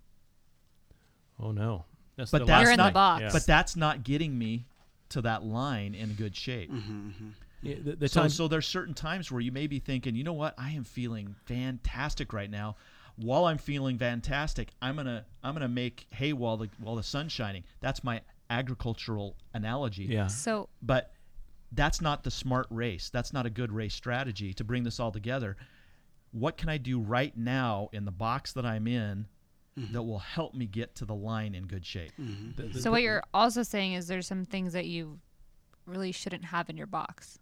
[1.39, 1.85] Oh no.
[2.17, 3.21] That's but the that's You're in the not box.
[3.21, 3.29] Yeah.
[3.31, 4.65] but that's not getting me
[5.09, 6.71] to that line in good shape.
[6.71, 7.27] Mm-hmm, mm-hmm.
[7.61, 10.23] Yeah, the, the so time, so there's certain times where you may be thinking you
[10.23, 10.53] know what?
[10.57, 12.75] I am feeling fantastic right now.
[13.15, 17.31] While I'm feeling fantastic I'm gonna I'm gonna make hay while the while the sun's
[17.31, 17.63] shining.
[17.79, 18.21] That's my
[18.51, 20.27] agricultural analogy yeah.
[20.27, 21.13] So but
[21.71, 23.09] that's not the smart race.
[23.09, 25.55] That's not a good race strategy to bring this all together.
[26.31, 29.25] What can I do right now in the box that I'm in
[29.79, 29.93] mm-hmm.
[29.93, 32.11] that will help me get to the line in good shape?
[32.19, 32.61] Mm-hmm.
[32.61, 35.19] The- the- So what you're also saying is there's some things that you
[35.85, 37.39] really shouldn't have in your box.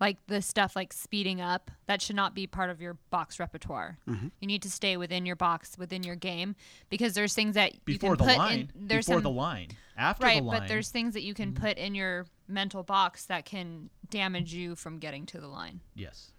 [0.00, 3.98] Like the stuff like speeding up, that should not be part of your box repertoire.
[4.08, 4.28] Mm-hmm.
[4.40, 6.56] You need to stay within your box, within your game,
[6.88, 8.88] because there's things that Before you the can put line, in.
[8.88, 10.60] There's before some, the line, after right, the line.
[10.60, 11.62] but there's things that you can mm-hmm.
[11.64, 15.80] put in your mental box that can damage you from getting to the line.
[15.94, 16.32] yes.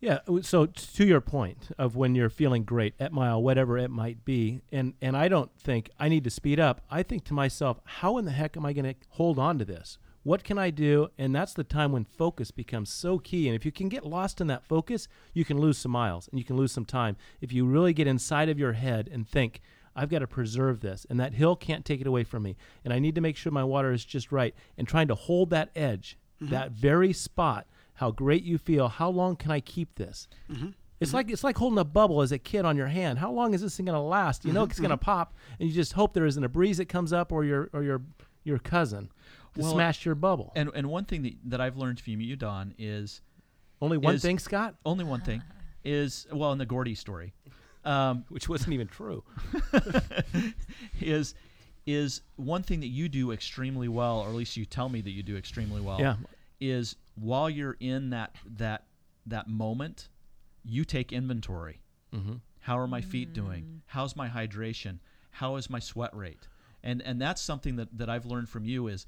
[0.00, 0.18] Yeah.
[0.40, 4.60] So to your point of when you're feeling great at mile, whatever it might be,
[4.72, 6.80] and and I don't think I need to speed up.
[6.90, 9.64] I think to myself, how in the heck am I going to hold on to
[9.64, 9.98] this?
[10.22, 11.08] What can I do?
[11.18, 13.48] And that's the time when focus becomes so key.
[13.48, 16.38] And if you can get lost in that focus, you can lose some miles and
[16.38, 17.16] you can lose some time.
[17.40, 19.60] If you really get inside of your head and think,
[19.94, 22.94] I've got to preserve this, and that hill can't take it away from me, and
[22.94, 25.70] I need to make sure my water is just right, and trying to hold that
[25.76, 26.50] edge, mm-hmm.
[26.50, 30.28] that very spot, how great you feel, how long can I keep this?
[30.50, 30.68] Mm-hmm.
[30.98, 31.16] It's mm-hmm.
[31.16, 33.18] like it's like holding a bubble as a kid on your hand.
[33.18, 34.44] How long is this thing going to last?
[34.44, 36.88] You know it's going to pop, and you just hope there isn't a breeze that
[36.88, 38.00] comes up or your or your
[38.44, 39.10] your cousin
[39.54, 40.52] to Well, smash your bubble.
[40.54, 43.20] And and one thing that, that I've learned from you, Don, is
[43.80, 45.42] Only one is- thing, Scott, only one thing
[45.84, 47.32] is well in the Gordy story.
[47.84, 49.24] Um, which wasn't even true.
[51.00, 51.34] is
[51.84, 55.10] is one thing that you do extremely well, or at least you tell me that
[55.10, 55.98] you do extremely well.
[56.00, 56.16] Yeah.
[56.60, 58.84] Is while you're in that that
[59.26, 60.08] that moment,
[60.64, 61.80] you take inventory.
[62.14, 62.34] Mm-hmm.
[62.60, 63.82] How are my feet doing?
[63.86, 65.00] How's my hydration?
[65.32, 66.46] How is my sweat rate?
[66.84, 69.06] And and that's something that, that I've learned from you is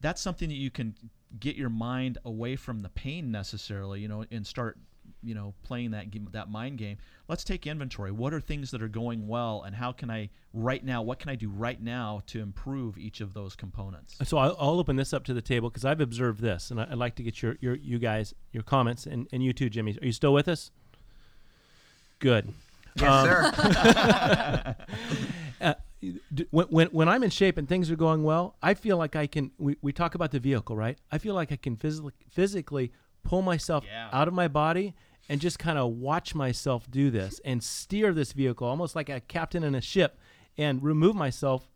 [0.00, 0.94] that's something that you can
[1.40, 4.78] get your mind away from the pain necessarily, you know, and start,
[5.22, 6.98] you know, playing that game, that mind game.
[7.28, 8.12] Let's take inventory.
[8.12, 11.02] What are things that are going well, and how can I right now?
[11.02, 14.16] What can I do right now to improve each of those components?
[14.24, 16.84] So I'll, I'll open this up to the table because I've observed this, and I,
[16.90, 19.98] I'd like to get your, your you guys your comments, and, and you too, Jimmy.
[20.00, 20.70] Are you still with us?
[22.20, 22.52] Good.
[22.96, 24.76] Yes, Um, sir.
[26.50, 29.26] When, when, when I'm in shape and things are going well, I feel like I
[29.26, 29.50] can.
[29.58, 30.98] We, we talk about the vehicle, right?
[31.10, 32.92] I feel like I can physically physically
[33.24, 34.08] pull myself Yeah.
[34.12, 34.94] out of my body
[35.28, 39.18] and just kind of watch myself do this and steer this vehicle almost like a
[39.20, 40.18] captain in a ship
[40.56, 41.68] and remove myself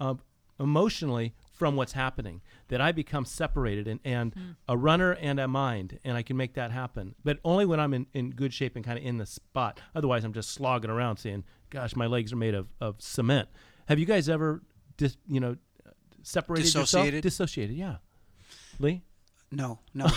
[0.00, 0.14] uh,
[0.58, 4.34] emotionally from what's happening that I become separated and, and
[4.68, 7.94] a runner and a mind and I can make that happen but only when I'm
[7.94, 11.18] in, in good shape and kind of in the spot otherwise I'm just slogging around
[11.18, 13.48] saying gosh my legs are made of, of cement.
[13.86, 14.62] Have you guys ever
[14.96, 15.56] dis, you know
[16.22, 17.24] separated Dissociated?
[17.24, 17.96] yourself dissociated yeah.
[18.78, 19.02] Lee
[19.56, 20.06] No, no.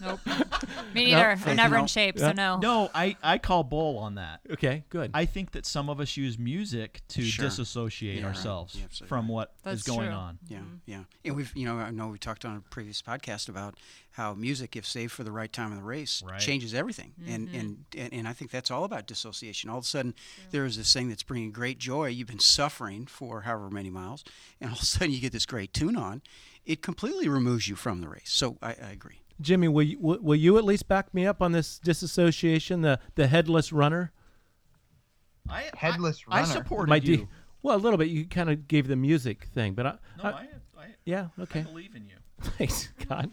[0.00, 0.20] Nope.
[0.94, 1.36] Me neither.
[1.36, 1.82] Faith, I'm never no.
[1.82, 2.28] in shape, Yeah.
[2.28, 2.58] so no.
[2.58, 4.40] No, I, I call bull on that.
[4.50, 7.44] okay good I think that some of us use music to Sure.
[7.46, 8.36] disassociate Yeah, right.
[8.36, 9.32] ourselves You're absolutely from right.
[9.32, 10.16] what is That's going true.
[10.16, 10.38] on.
[10.48, 10.74] Yeah, mm-hmm.
[10.86, 11.02] yeah.
[11.24, 13.76] And we've, you know, I know we talked on a previous podcast about
[14.12, 16.40] how music, if saved for the right time of the race, Right.
[16.40, 17.12] changes everything.
[17.26, 17.58] And, mm-hmm.
[17.58, 19.70] and and and I think that's all about dissociation.
[19.70, 20.14] All of a sudden,
[20.50, 22.06] there is this thing that's bringing great joy.
[22.08, 24.24] You've been suffering for however many miles,
[24.60, 26.22] and all of a sudden you get this great tune on.
[26.66, 28.22] It completely removes you from the race.
[28.26, 29.22] So I, I agree.
[29.40, 32.98] Jimmy will you, will, will you at least back me up on this disassociation the
[33.14, 34.10] the headless runner
[35.48, 36.52] I, Headless I, I runner.
[36.52, 37.16] supported My you.
[37.18, 37.26] D-
[37.62, 40.28] well a little bit you kind of gave the music thing but I, No, I-
[40.30, 40.48] I,
[40.78, 42.16] I, yeah I okay believe in you.
[42.58, 43.30] Thanks, God.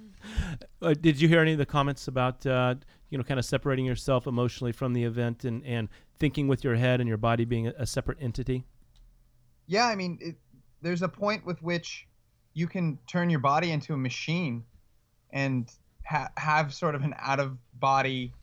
[0.81, 2.75] Uh, did you hear any of the comments about uh,
[3.09, 6.75] you know kind of separating yourself emotionally from the event and, and thinking with your
[6.75, 8.63] head and your body being a, a separate entity?
[9.67, 10.35] Yeah, I mean, it,
[10.81, 12.07] there's a point with which
[12.53, 14.63] you can turn your body into a machine
[15.31, 15.71] and
[16.05, 18.33] ha- have sort of an out of body.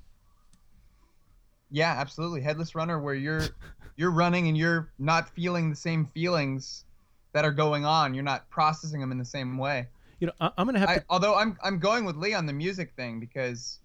[1.70, 3.42] Yeah, absolutely, headless runner, where you're
[3.96, 6.84] you're running and you're not feeling the same feelings
[7.32, 8.14] that are going on.
[8.14, 9.88] You're not processing them in the same way.
[10.18, 11.04] You know, I, I'm going to have I, to.
[11.08, 13.78] although I'm I'm going with Lee on the music thing because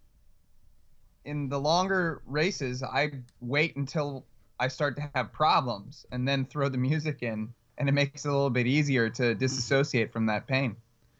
[1.23, 3.11] in the longer races I
[3.41, 4.25] wait until
[4.59, 8.29] I start to have problems and then throw the music in and it makes it
[8.29, 9.39] a little bit easier to mm-hmm.
[9.39, 10.75] disassociate from that pain.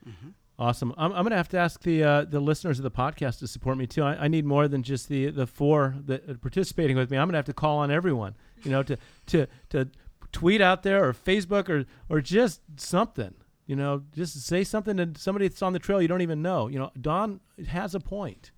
[0.08, 0.30] Mm-hmm.
[0.58, 0.94] Awesome.
[0.98, 3.48] I'm, I'm going to have to ask the uh, the listeners of the podcast to
[3.48, 4.04] support me too.
[4.04, 7.18] I, I need more than just the the four that are participating with me.
[7.18, 8.36] I'm going to have to call on everyone.
[8.64, 8.98] You know, to
[9.28, 9.90] to to
[10.32, 13.34] tweet out there or Facebook or or just something.
[13.68, 16.68] You know, just say something to somebody that's on the trail you don't even know.
[16.68, 18.52] You know, Don has a point.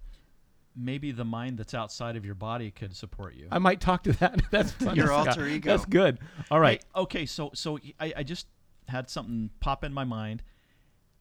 [0.80, 3.47] Maybe the mind that's outside of your body could support you.
[3.51, 4.41] I might talk to that.
[4.51, 5.30] That's fun, Your Scott.
[5.30, 5.71] alter ego.
[5.71, 6.19] That's good.
[6.51, 6.84] All right.
[6.93, 8.45] Hey, okay, so so I, I just
[8.88, 10.43] had something pop in my mind.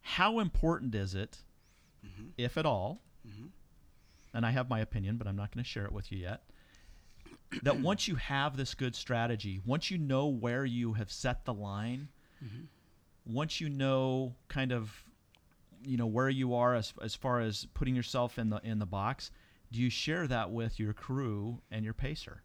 [0.02, 1.38] How important is it,
[2.06, 2.28] mm-hmm.
[2.36, 3.46] if at all, mm-hmm.
[4.34, 6.42] and I have my opinion, but I'm not going to share it with you yet,
[7.62, 11.54] that once you have this good strategy, once you know where you have set the
[11.54, 12.08] line,
[12.44, 12.64] mm-hmm.
[13.24, 14.92] once you know kind of
[15.82, 18.86] you know where you are as as far as putting yourself in the in the
[18.86, 19.30] box,
[19.72, 22.42] do you share that with your crew and your pacer?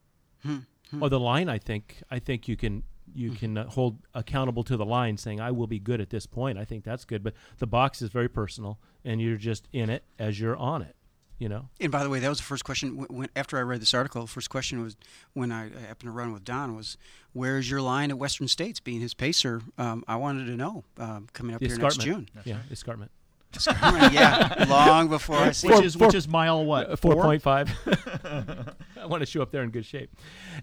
[0.99, 2.01] Or the line, I think.
[2.09, 5.67] I think you can you can uh, hold accountable to the line, saying I will
[5.67, 6.57] be good at this point.
[6.57, 7.23] I think that's good.
[7.23, 10.95] But the box is very personal, and you're just in it as you're on it.
[11.39, 11.69] You know.
[11.79, 12.97] And by the way, that was the first question.
[12.97, 14.95] When, when, after I read this article, the first question was
[15.33, 16.97] when I happened to run with Don was,
[17.33, 21.27] "Where's your line at Western States?" Being his pacer, um, I wanted to know um,
[21.33, 22.31] coming up The here next escarpment.
[22.33, 22.43] June.
[22.45, 23.11] yeah, escarpment.
[24.11, 25.67] Yeah, long before I see.
[25.67, 26.89] Which Four- is four- which is mile what?
[26.91, 27.69] Uh, Four point five.
[28.97, 30.09] I want to show up there in good shape.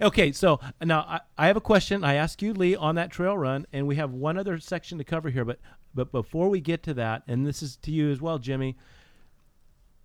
[0.01, 2.05] Okay, so now I, I have a question.
[2.05, 5.05] I ask you, Lee, on that trail run, and we have one other section to
[5.05, 5.45] cover here.
[5.45, 5.59] But
[5.95, 8.76] but before we get to that, and this is to you as well, Jimmy.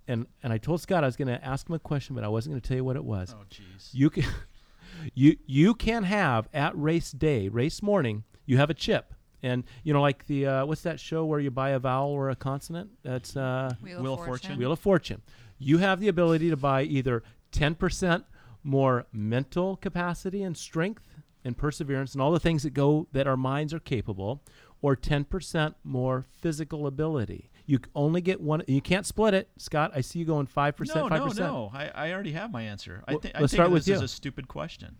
[0.07, 2.27] And and I told Scott I was going to ask him a question, but I
[2.27, 3.33] wasn't going to tell you what it was.
[3.37, 3.89] Oh, jeez.
[3.93, 4.25] You can
[5.13, 9.12] you you can have at race day, race morning, you have a chip.
[9.43, 12.29] And you know, like the uh, what's that show where you buy a vowel or
[12.29, 12.89] a consonant?
[13.03, 14.47] That's uh, Wheel, Wheel of of Fortune.
[14.47, 14.57] Fortune.
[14.59, 15.21] Wheel of Fortune.
[15.59, 18.23] You have the ability to buy either 10%
[18.63, 21.03] more mental capacity and strength
[21.45, 24.41] and perseverance and all the things that go that our minds are capable,
[24.81, 27.49] or 10% more physical ability.
[27.65, 28.61] You only get one.
[28.67, 29.91] You can't split it, Scott.
[29.95, 31.47] I see you going five percent, No, five no, percent.
[31.47, 31.71] no.
[31.73, 33.03] I, I already have my answer.
[33.07, 34.95] I, Well, thi- I let's think start this with is a stupid question.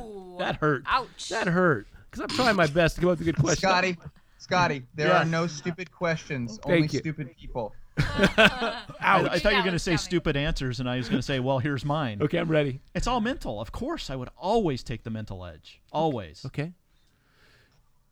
[0.00, 0.12] Ooh.
[0.38, 0.82] That hurt.
[0.86, 1.30] Ouch.
[1.30, 1.86] That hurt.
[2.16, 3.68] Because I'm trying my best to come up with a good question.
[3.68, 3.96] Scotty,
[4.38, 5.22] Scotty, there Yeah.
[5.22, 6.98] are no stupid questions, Thank only you.
[7.00, 7.74] stupid people.
[7.98, 9.98] I, I thought you were going to say Coming.
[9.98, 12.20] stupid answers, and I was going to say, well, here's mine.
[12.22, 12.80] Okay, I'm ready.
[12.94, 13.60] It's all mental.
[13.60, 15.80] Of course, I would always take the mental edge.
[15.92, 16.44] Always.
[16.46, 16.72] Okay.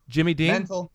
[0.08, 0.90] Jimmy Dean, Mental,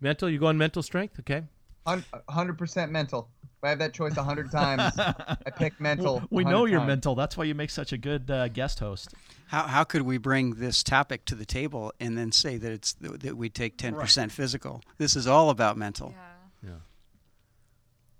[0.00, 0.28] mental.
[0.28, 1.18] You going mental strength?
[1.20, 1.42] Okay.
[1.86, 3.28] Hun- 100% mental.
[3.42, 6.22] If I have that choice a 100 times, I pick mental.
[6.30, 6.88] We know you're times.
[6.88, 7.14] mental.
[7.14, 9.14] That's why you make such a good uh, guest host.
[9.48, 12.92] How, how could we bring this topic to the table and then say that it's
[13.00, 14.80] that we take 10% physical?
[14.96, 16.14] This is all about mental.
[16.62, 16.70] Yeah.
[16.70, 16.76] Yeah.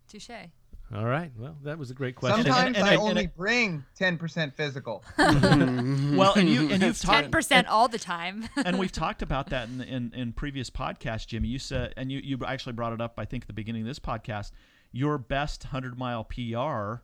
[0.09, 0.51] Touche.
[0.93, 1.31] All right.
[1.37, 2.45] Well, that was a great question.
[2.45, 5.05] Sometimes and- I and- only and- bring 10% physical.
[5.19, 8.49] Well, and you and you've ten percent all the time.
[8.65, 11.49] and we've talked about that in, in in previous podcasts, Jimmy.
[11.49, 13.15] You said, and you you actually brought it up.
[13.17, 14.51] I think at the beginning of this podcast,
[14.93, 17.03] your best hundred mile PR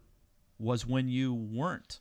[0.59, 2.01] was when you weren't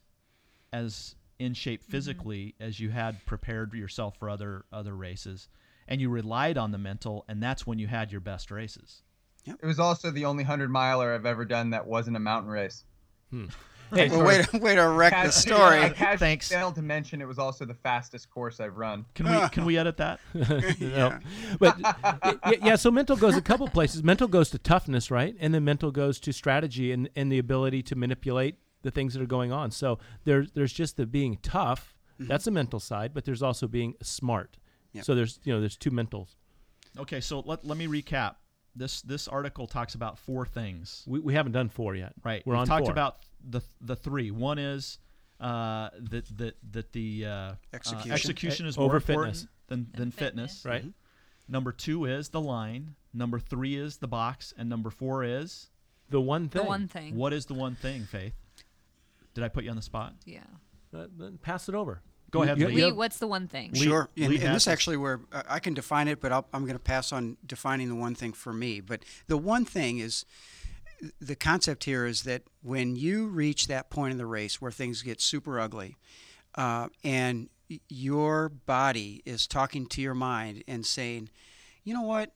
[0.73, 1.91] as in shape mm-hmm.
[1.91, 5.47] physically as you had prepared yourself for other other races,
[5.88, 9.03] and you relied on the mental, and that's when you had your best races.
[9.46, 12.84] It was also the only hundred miler I've ever done that wasn't a mountain race.
[13.32, 13.46] Hmm.
[13.93, 15.80] Hey, Well, way to, way to wreck the Casually- story.
[16.08, 16.50] I Thanks.
[16.50, 19.06] failed to mention it was also the fastest course I've run.
[19.14, 20.20] Can we can we edit that?
[20.34, 21.20] no.
[21.60, 24.04] But y- y- yeah, so mental goes a couple places.
[24.04, 25.36] Mental goes to toughness, right?
[25.39, 29.22] And then mental goes to strategy and, and the ability to manipulate the things that
[29.22, 29.70] are going on.
[29.70, 31.93] So there's there's just the being tough.
[32.20, 32.28] Mm-hmm.
[32.30, 34.58] That's a mental side, but there's also being smart.
[34.93, 35.06] Yep.
[35.06, 36.36] So there's you know there's two mentals.
[36.98, 38.36] Okay, so let, let me recap.
[38.76, 41.03] This this article talks about four things.
[41.07, 42.13] We, we haven't done four yet.
[42.23, 42.45] Right.
[42.45, 42.91] We're We've on talked four.
[42.91, 43.17] about
[43.47, 44.32] the the three.
[44.32, 44.99] One is
[45.39, 48.11] uh, that that that the uh, Execution.
[48.11, 49.43] uh, execution is Over more fitness.
[49.43, 50.61] important than than fitness.
[50.61, 50.65] fitness.
[50.65, 50.93] right.
[51.47, 52.95] Number two is the line.
[53.13, 55.69] Number three is the box, and number four is
[56.09, 56.49] The one thing.
[56.49, 56.67] The thing.
[56.67, 57.15] one thing.
[57.15, 58.03] what is the one thing?
[58.03, 58.34] Faith.
[59.34, 60.15] Did I put you on the spot?
[60.26, 60.39] Yeah.
[60.93, 62.01] Uh, then pass it over.
[62.36, 62.86] Go ahead, Lee.
[62.86, 63.73] Lee, what's the one thing?
[63.73, 64.09] Sure.
[64.17, 64.67] And, Lee and this this.
[64.67, 67.89] actually where uh, I can define it, but I'll, I'm going to pass on defining
[67.89, 68.81] the one thing for me.
[68.81, 70.25] But the one thing is
[71.21, 75.01] the concept here is that when you reach that point in the race where things
[75.01, 75.97] get super ugly
[76.55, 77.49] uh, and
[77.89, 81.29] your body is talking to your mind and saying,
[81.83, 82.33] you know what,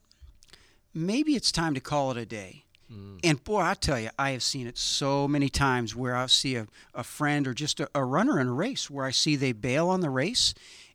[0.94, 2.64] maybe it's time to call it a day.
[2.92, 3.20] Mm.
[3.22, 6.56] And boy, I tell you, I have seen it so many times where I'll see
[6.56, 9.52] a, a friend or just a, a runner in a race where I see they
[9.52, 10.54] bail on the race,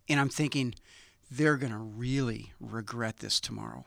[0.10, 0.76] and I'm thinking
[1.32, 3.86] they're going to really regret this tomorrow.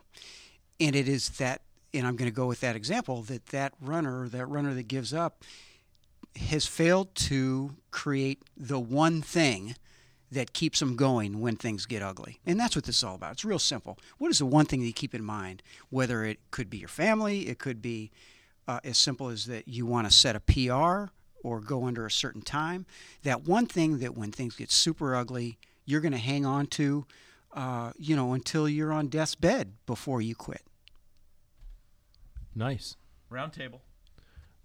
[0.80, 4.28] And it is that, and I'm going to go with that example that that runner,
[4.28, 5.44] that runner that gives up,
[6.36, 9.74] has failed to create the one thing
[10.30, 12.40] that keeps them going when things get ugly.
[12.44, 13.32] And that's what this is all about.
[13.32, 13.98] It's real simple.
[14.18, 15.62] What is the one thing that you keep in mind?
[15.90, 18.10] Whether it could be your family, it could be
[18.66, 21.12] uh, as simple as that you want to set a PR
[21.42, 22.84] or go under a certain time.
[23.22, 27.06] That one thing that when things get super ugly, you're going to hang on to,
[27.54, 30.62] uh, you know, until you're on death's bed before you quit.
[32.54, 32.96] Nice.
[33.30, 33.82] Round table.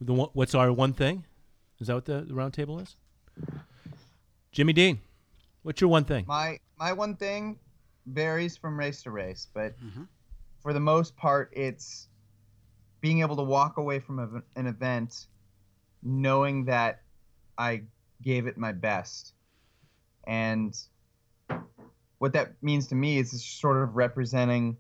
[0.02, 1.24] The one, what's our one thing?
[1.80, 2.96] Is that what the, the round table is?
[4.52, 5.00] Jimmy Dean,
[5.64, 6.26] what's your one thing?
[6.28, 7.60] My my one thing
[8.06, 10.08] varies from race to race, but Mhm.
[10.62, 12.08] for the most part, it's
[13.02, 15.28] being able to walk away from a, an event
[16.02, 17.04] knowing that
[17.58, 17.84] I
[18.22, 19.34] gave it my best,
[20.26, 20.78] and
[22.20, 24.78] what that means to me is sort of representing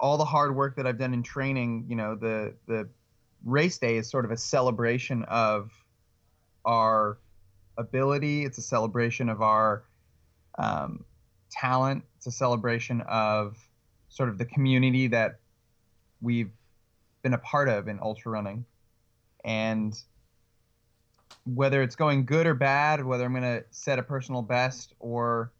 [0.00, 1.86] all the hard work that I've done in training.
[1.88, 2.88] You know, the the
[3.44, 5.70] race day is sort of a celebration of
[6.64, 7.18] our
[7.76, 8.44] ability.
[8.44, 9.84] It's a celebration of our
[10.58, 11.04] um,
[11.50, 12.04] talent.
[12.16, 13.56] It's a celebration of
[14.08, 15.40] sort of the community that
[16.20, 16.50] we've
[17.22, 18.64] been a part of in ultra running.
[19.44, 19.98] And
[21.44, 25.52] whether it's going good or bad, whether I'm going to set a personal best or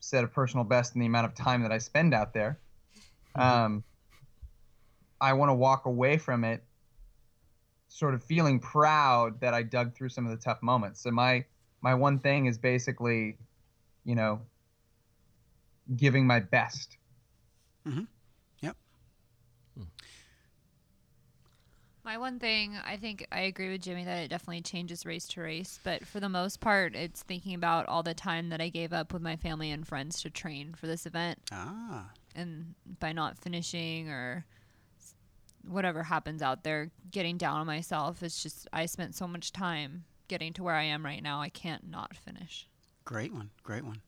[0.00, 2.58] set a personal best in the amount of time that I spend out there,
[3.34, 3.82] um,
[5.20, 6.62] I want to walk away from it
[7.94, 11.00] sort of feeling proud that I dug through some of the tough moments.
[11.02, 11.44] So my
[11.82, 13.36] my one thing is basically,
[14.04, 14.40] you know,
[15.96, 16.96] giving my best.
[17.86, 18.06] Mhm.
[18.60, 18.76] Yep.
[22.04, 25.40] My one thing, I think I agree with Jimmy that it definitely changes race to
[25.40, 28.92] race, but for the most part, it's thinking about all the time that I gave
[28.92, 33.38] up with my family and friends to train for this event, Ah, and by not
[33.38, 34.61] finishing or s-
[35.66, 38.22] whatever happens out there, getting down on myself.
[38.22, 41.40] It's just I spent so much time getting to where I am right now.
[41.40, 42.66] I can't not finish.
[43.04, 44.00] great one, great one.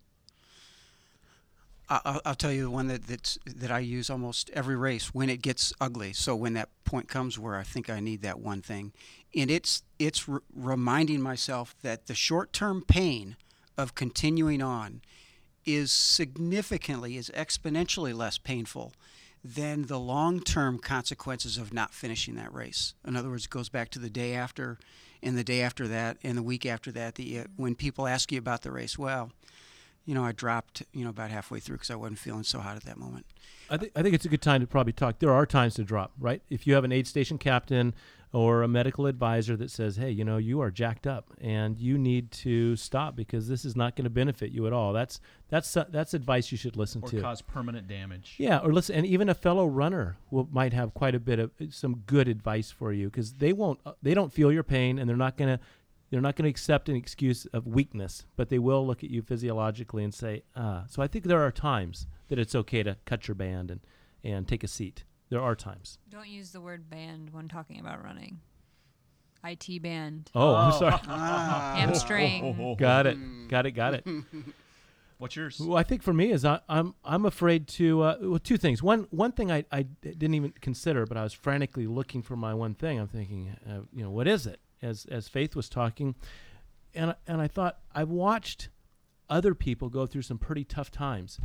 [1.89, 5.29] I'll, I'll tell you the one that that's, that I use almost every race when
[5.29, 6.15] it gets ugly.
[6.15, 8.93] So when that point comes where I think I need that one thing,
[9.37, 13.37] and it's it's r- reminding myself that the short-term pain
[13.77, 15.03] of continuing on
[15.67, 18.93] is significantly, is exponentially less painful
[19.45, 22.95] than the long-term consequences of not finishing that race.
[23.07, 24.79] In other words, it goes back to the day after,
[25.23, 27.17] and the day after that, and the week after that.
[27.17, 29.33] The uh, when people ask you about the race, well,
[30.07, 32.77] you know, I dropped, you know, about halfway through because I wasn't feeling so hot
[32.77, 33.27] at that moment.
[33.69, 35.19] I think I think it's a good time to probably talk.
[35.19, 36.41] There are times to drop, right?
[36.49, 37.95] If you have an aid station captain
[38.35, 41.97] or a medical advisor that says, "Hey, you know, you are jacked up and you
[41.97, 45.77] need to stop because this is not going to benefit you at all." That's that's
[45.77, 47.21] uh, that's advice you should listen Or to.
[47.21, 48.35] cause permanent damage.
[48.39, 51.53] Yeah, or listen, and even a fellow runner will might have quite a bit of
[51.71, 55.09] some good advice for you because they won't, uh, they don't feel your pain, and
[55.09, 55.61] they're not gonna,
[56.11, 60.03] they're not gonna accept an excuse of weakness, but they will look at you physiologically
[60.03, 60.85] and say, ah.
[60.89, 63.81] So I think there are times that it's okay to cut your band and
[64.25, 65.05] and take a seat.
[65.31, 65.99] There are times.
[66.09, 68.41] Don't use the word band when talking about running.
[69.47, 70.95] IT band, Oh, I'm sorry.
[71.09, 72.77] Ah, hamstring.
[72.79, 73.19] got it,
[73.49, 74.07] got it, got it.
[75.19, 75.61] What's yours?
[75.61, 78.83] Well, I think for me is I, I'm I'm afraid to uh, well two things.
[78.83, 82.53] One one thing I, I didn't even consider, but I was frantically looking for my
[82.55, 82.99] one thing.
[82.99, 84.61] I'm thinking, uh, you know, what is it?
[84.83, 86.15] As as Faith was talking,
[86.95, 88.71] and and I thought I've watched
[89.31, 91.39] other people go through some pretty tough times,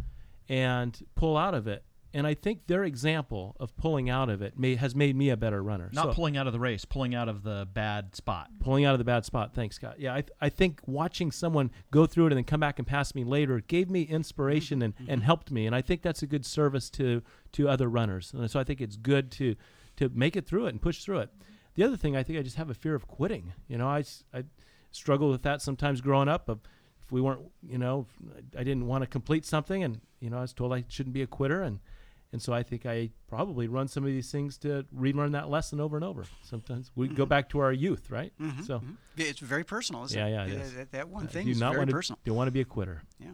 [0.48, 1.84] and pull out of it.
[2.14, 5.38] And I think their example of pulling out of it may, has made me a
[5.38, 5.90] better runner.
[5.94, 8.50] Not So- pulling out of the race, pulling out of the bad spot.
[8.60, 9.54] pulling out of the bad spot.
[9.54, 10.00] Thanks, Scott.
[10.00, 12.88] Yeah, I, th- I think watching someone go through it and then come back and
[12.88, 14.86] pass me later gave me inspiration mm-hmm.
[14.86, 15.26] and, and mm-hmm.
[15.26, 15.66] helped me.
[15.66, 18.32] And I think that's a good service to to other runners.
[18.34, 19.56] And so I think it's good to
[19.98, 21.30] to make it through it and push through it.
[21.76, 23.54] The other thing I think I just have a fear of quitting.
[23.68, 24.04] You know, I,
[24.34, 24.44] I
[24.92, 26.50] struggle with that sometimes growing up.
[26.50, 26.60] Of
[27.02, 28.06] if we weren't, you know,
[28.58, 31.22] I didn't want to complete something, and you know, I was told I shouldn't be
[31.22, 31.80] a quitter, and
[32.32, 35.80] and so I think I probably run some of these things to relearn that lesson
[35.80, 36.26] over and over.
[36.44, 38.32] Sometimes we go back to our youth, right?
[38.66, 38.82] So
[39.18, 40.32] It's very personal, isn't Yeah, it?
[40.32, 40.74] yeah, it That- is.
[40.76, 42.20] That, that one uh, thing do is not very want to personal.
[42.24, 43.02] do want to be a quitter.
[43.20, 43.32] Yeah.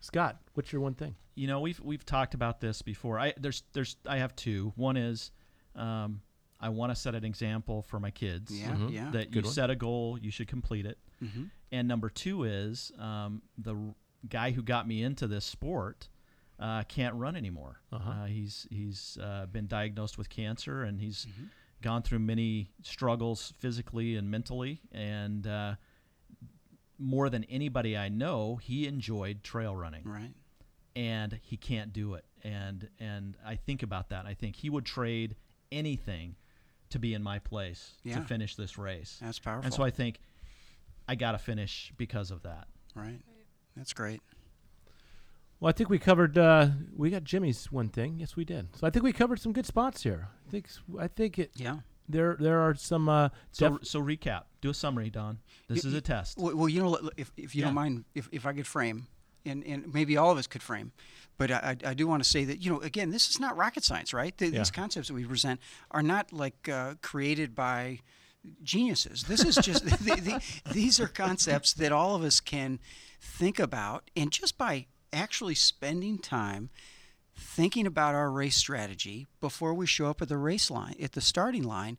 [0.00, 1.14] Scott, what's your one thing?
[1.34, 3.18] You know, we've we've talked about this before.
[3.18, 4.72] I there's there's I have two.
[4.76, 5.30] One is
[5.76, 6.22] um,
[6.58, 8.50] I want to set an example for my kids.
[8.50, 8.92] Yeah, Mhm.
[8.92, 9.10] yeah.
[9.10, 9.52] That Good you one.
[9.54, 10.98] set a goal, you should complete it.
[11.20, 13.94] hmm And number two is um, the r-
[14.28, 16.08] guy who got me into this sport
[16.60, 17.80] uh, can't run anymore.
[17.90, 18.10] Uh-huh.
[18.10, 21.44] Uh, he's he's uh, been diagnosed with cancer, and he's Mm-hmm.
[21.82, 24.80] gone through many struggles physically and mentally.
[24.92, 25.76] And uh,
[26.98, 30.34] more than anybody I know, he enjoyed trail running Right.
[30.94, 32.24] and he can't do it.
[32.44, 34.26] And and I think about that.
[34.26, 35.36] I think he would trade
[35.72, 36.36] anything
[36.90, 38.16] to be in my place Yeah.
[38.16, 39.18] to finish this race.
[39.22, 39.64] That's powerful.
[39.64, 40.18] And so I think
[41.08, 42.68] I got to finish because of that.
[42.94, 43.20] right.
[43.76, 44.20] That's great.
[45.60, 46.38] Well, I think we covered.
[46.38, 48.16] Uh, we got Jimmy's one thing.
[48.18, 48.68] Yes, we did.
[48.76, 50.28] So I think we covered some good spots here.
[50.46, 50.68] I think.
[50.98, 51.50] I think it.
[51.54, 51.76] Yeah.
[52.08, 53.08] There, there are some.
[53.08, 54.44] Uh, So def- so recap.
[54.62, 55.38] Do a summary, Don.
[55.68, 56.38] This Y- is a test.
[56.38, 57.66] Well, well you know, if, if you Yeah.
[57.66, 59.06] don't mind, if, if I could frame,
[59.46, 60.92] and, and maybe all of us could frame,
[61.38, 63.56] but I, I I do want to say that, you know, again, this is not
[63.56, 64.36] rocket science, right?
[64.36, 64.58] The, Yeah.
[64.58, 65.60] These concepts that we present
[65.92, 68.00] are not like uh, created by
[68.62, 69.24] geniuses.
[69.24, 72.80] This is just, the, the, these are concepts that all of us can
[73.20, 76.70] think about, and just by actually spending time
[77.36, 81.20] thinking about our race strategy before we show up at the race line, at the
[81.20, 81.96] starting line,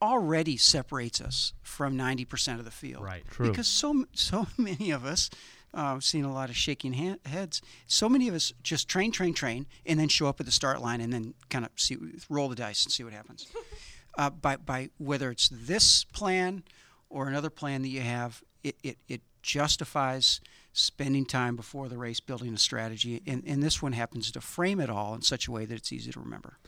[0.00, 3.04] already separates us from 90% of the field.
[3.04, 3.22] Right.
[3.30, 3.50] True.
[3.50, 5.30] Because so so many of us,
[5.74, 7.60] uh, I've seen a lot of shaking ha- heads.
[7.86, 10.80] So many of us just train, train, train, and then show up at the start
[10.80, 11.96] line and then kind of see,
[12.28, 13.46] roll the dice and see what happens.
[14.18, 16.64] uh, by by whether it's this plan
[17.08, 20.40] or another plan that you have, it, it, it justifies
[20.72, 24.80] spending time before the race building a strategy, and, and this one happens to frame
[24.80, 26.58] it all in such a way that it's easy to remember.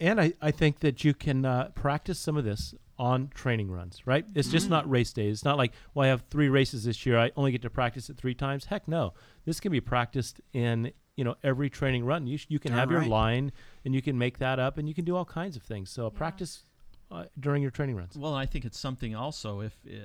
[0.00, 4.06] And I, I think that you can uh, practice some of this on training runs,
[4.06, 4.24] right?
[4.34, 5.28] It's just not race day.
[5.28, 7.18] It's not like, well, I have three races this year.
[7.18, 8.64] I only get to practice it three times.
[8.64, 9.12] Heck no.
[9.44, 12.26] This can be practiced in, you know, every training run.
[12.26, 13.52] You, sh- you can Darn have your line
[13.84, 15.90] and you can make that up and you can do all kinds of things.
[15.90, 16.64] So practice
[17.10, 18.16] uh, during your training runs.
[18.16, 19.98] Well, I think it's something also if uh,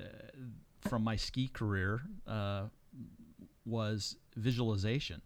[0.82, 2.64] from my ski career uh,
[3.66, 5.22] was visualization.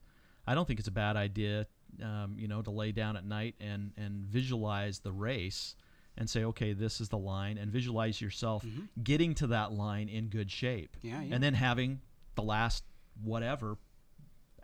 [0.47, 1.65] I don't think it's a bad idea,
[2.03, 5.75] um, you know, to lay down at night and and visualize the race
[6.17, 8.63] and say, okay, this is the line, and visualize yourself
[9.03, 11.35] getting to that line in good shape, Yeah, yeah.
[11.35, 11.99] and then having
[12.35, 12.83] the last
[13.21, 13.77] whatever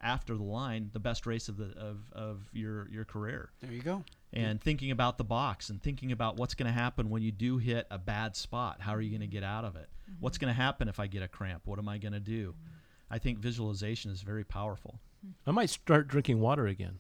[0.01, 3.81] after the line the best race of the of, of your your career There you
[3.81, 4.03] go.
[4.34, 4.45] Mm-hmm.
[4.45, 7.57] and thinking about the box and thinking about what's going to happen when you do
[7.57, 8.77] hit a bad spot.
[8.79, 9.89] How are you going to get out of it?
[10.09, 10.21] Mm-hmm.
[10.21, 11.63] What's going to happen if I get a cramp?
[11.65, 12.51] What am I going to do?
[12.51, 13.13] Mm-hmm.
[13.13, 15.01] I think visualization is very powerful.
[15.21, 15.32] Hmm.
[15.45, 16.99] I might start drinking water again.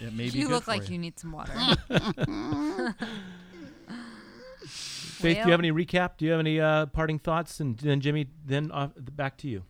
[0.00, 0.94] It may be you good look for like you.
[0.94, 1.52] you need some water.
[4.66, 6.16] Faith, do you have any recap?
[6.18, 7.60] Do you have any uh, parting thoughts?
[7.60, 9.62] And then Jimmy, then off, back to you.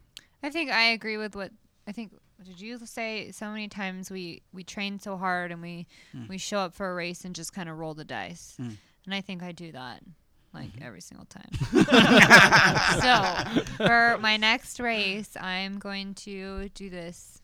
[0.43, 1.51] I think I agree with what
[1.87, 2.13] I think.
[2.45, 3.31] What did you say?
[3.33, 5.87] So many times we we train so hard and we
[6.29, 9.23] we show up for a race and just kind of roll the dice, and I
[9.23, 10.03] think I do that
[10.53, 11.49] like every single time.
[13.01, 17.41] so for my next race, I'm going to do this.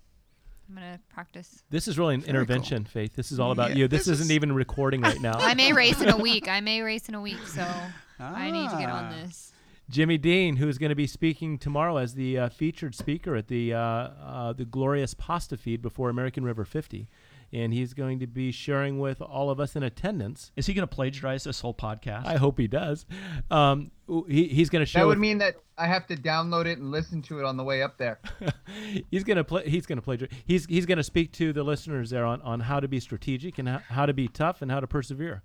[0.68, 1.62] I'm gonna practice.
[1.70, 2.40] This is really an Very cool.
[2.42, 3.16] intervention, Faith.
[3.16, 3.88] This is all about Yeah, you.
[3.88, 5.32] This, this isn't is- even recording right now.
[5.38, 6.46] I may race in a week.
[6.46, 7.66] I may race in a week, so
[8.20, 9.12] I need to get on Ah.
[9.22, 9.49] this.
[9.90, 13.48] Jimmy Dean, who is going to be speaking tomorrow as the uh, featured speaker at
[13.48, 17.08] the uh, uh, the glorious pasta feed before American River 50,
[17.52, 20.52] and he's going to be sharing with all of us in attendance.
[20.54, 22.24] Is he going to plagiarize this whole podcast?
[22.24, 23.04] I hope he does.
[23.50, 23.90] Um,
[24.28, 25.02] he, he's going to share.
[25.02, 27.56] That would with- mean that I have to download it and listen to it on
[27.56, 28.20] the way up there.
[29.10, 29.68] he's going to play.
[29.68, 30.18] He's going to play.
[30.44, 33.58] He's he's going to speak to the listeners there on, on how to be strategic
[33.58, 35.42] and how, how to be tough and how to persevere.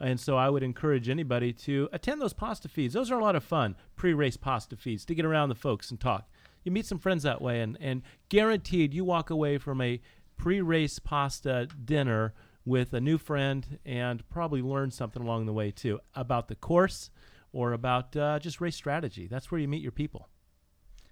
[0.00, 2.94] And so I would encourage anybody to attend those pasta feeds.
[2.94, 3.74] Those are a lot of fun.
[3.96, 6.28] Pre-race pasta feeds to get around the folks and talk.
[6.62, 10.00] you meet some friends that way, and and guaranteed you walk away from a
[10.36, 12.34] pre-race pasta dinner
[12.64, 17.10] with a new friend and probably learn something along the way too about the course
[17.52, 19.26] or about uh, just race strategy.
[19.26, 20.28] That's where you meet your people.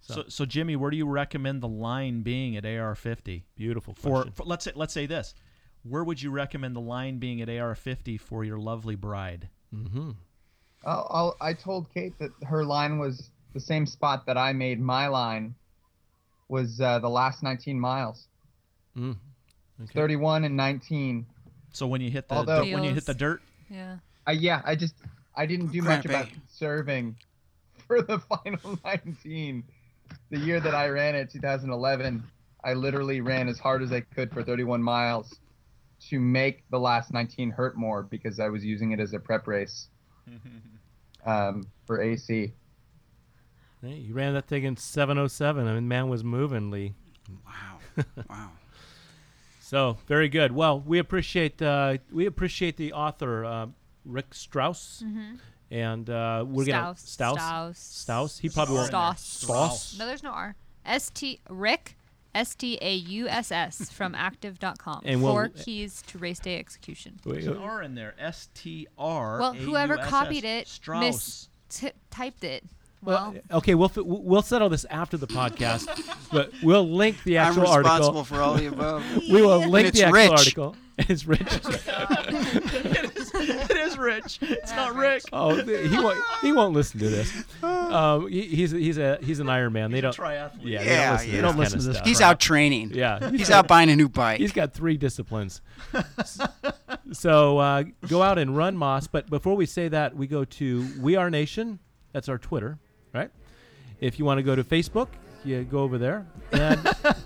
[0.02, 3.42] So, so Jimmy, where do you recommend the line being at AR50?
[3.56, 5.34] Beautiful For, for let's say let's say this,
[5.88, 9.48] where would you recommend the line being at AR50 for your lovely bride?
[9.74, 10.10] mm-hmm.
[10.84, 14.78] I'll, I'll, I told Kate that her line was the same spot that I made
[14.80, 15.54] my line
[16.48, 18.28] was uh, the last 19 miles,
[18.96, 19.16] Mm.
[19.82, 19.92] Okay.
[19.92, 21.26] 31 and 19.
[21.72, 23.96] So when you hit the Although- when you hit the dirt, Yeah.
[24.26, 24.94] Uh, yeah, I just
[25.36, 27.16] I didn't do much about serving
[27.86, 29.62] for the final 19.
[30.30, 32.22] The year that I ran it, 2011,
[32.64, 35.34] I literally ran as hard as I could for 31 miles
[36.08, 39.46] to make the last 19 hurt more because I was using it as a prep
[39.46, 39.88] race
[41.26, 42.52] um, for AC.
[43.82, 45.66] Hey, you ran that thing in 707.
[45.66, 46.94] I mean, man was moving, Lee.
[47.44, 47.78] Wow.
[48.28, 48.50] Wow.
[49.60, 50.52] So very good.
[50.52, 53.66] Well, we appreciate uh, we appreciate the author uh,
[54.04, 55.02] Rick Strauss,
[55.72, 57.00] and uh, we're gonna Strauss.
[57.00, 57.78] Strauss Strauss.
[57.78, 58.38] Strauss.
[58.38, 58.86] He probably won't.
[58.86, 59.22] Strauss.
[59.22, 59.98] Strauss.
[59.98, 60.54] No, there's no R.
[60.84, 61.95] S T Rick
[62.36, 65.02] S T A U S S from active.com.
[65.04, 67.18] And we'll- Four keys to race day execution.
[67.24, 68.14] Wait, there's an R in there.
[68.18, 69.40] S T R.
[69.40, 70.10] Well, whoever A U S S.
[70.10, 71.00] copied it Strauss.
[71.02, 72.64] mis- t- typed it.
[73.02, 75.86] Well, Well, okay, we'll fi- we'll settle this after the podcast,
[76.32, 77.92] but we'll link the actual article.
[77.92, 78.36] I'm actual responsible article.
[78.36, 79.04] for all the above.
[79.30, 80.30] We will link it's the actual rich.
[80.32, 80.76] article.
[80.98, 81.42] It's rich.
[83.96, 84.38] It is Rich.
[84.42, 85.22] It's not Rick.
[85.32, 86.18] oh, th- he won't.
[86.42, 87.32] He won't listen to this.
[87.62, 89.90] Um, he, he's he's a he's an Iron Man.
[89.92, 90.14] They don't.
[90.14, 90.58] triathlete.
[90.62, 91.36] Yeah, they Yeah, don't listen yeah.
[91.36, 92.06] to Don't this listen kind to this stuff.
[92.06, 92.30] He's crap.
[92.30, 92.90] out training.
[92.94, 94.38] Yeah, He's out buying a new bike.
[94.40, 95.60] He's got three disciplines.
[97.12, 99.06] so uh, go out and run Moss.
[99.06, 101.78] But before we say that, we go to TR Nation.
[102.12, 102.78] That's our Twitter,
[103.14, 103.30] right?
[104.00, 105.08] If you want to go to Facebook,
[105.44, 106.26] you go over there.
[106.52, 106.80] And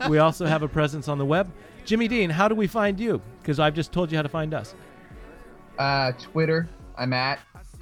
[0.09, 1.51] we also have a presence on the web.
[1.85, 3.21] Jimmy Dean, how do we find you?
[3.41, 4.75] Because I've just told you how to find us.
[5.81, 6.69] Uh, Twitter,
[6.99, 7.39] I'm at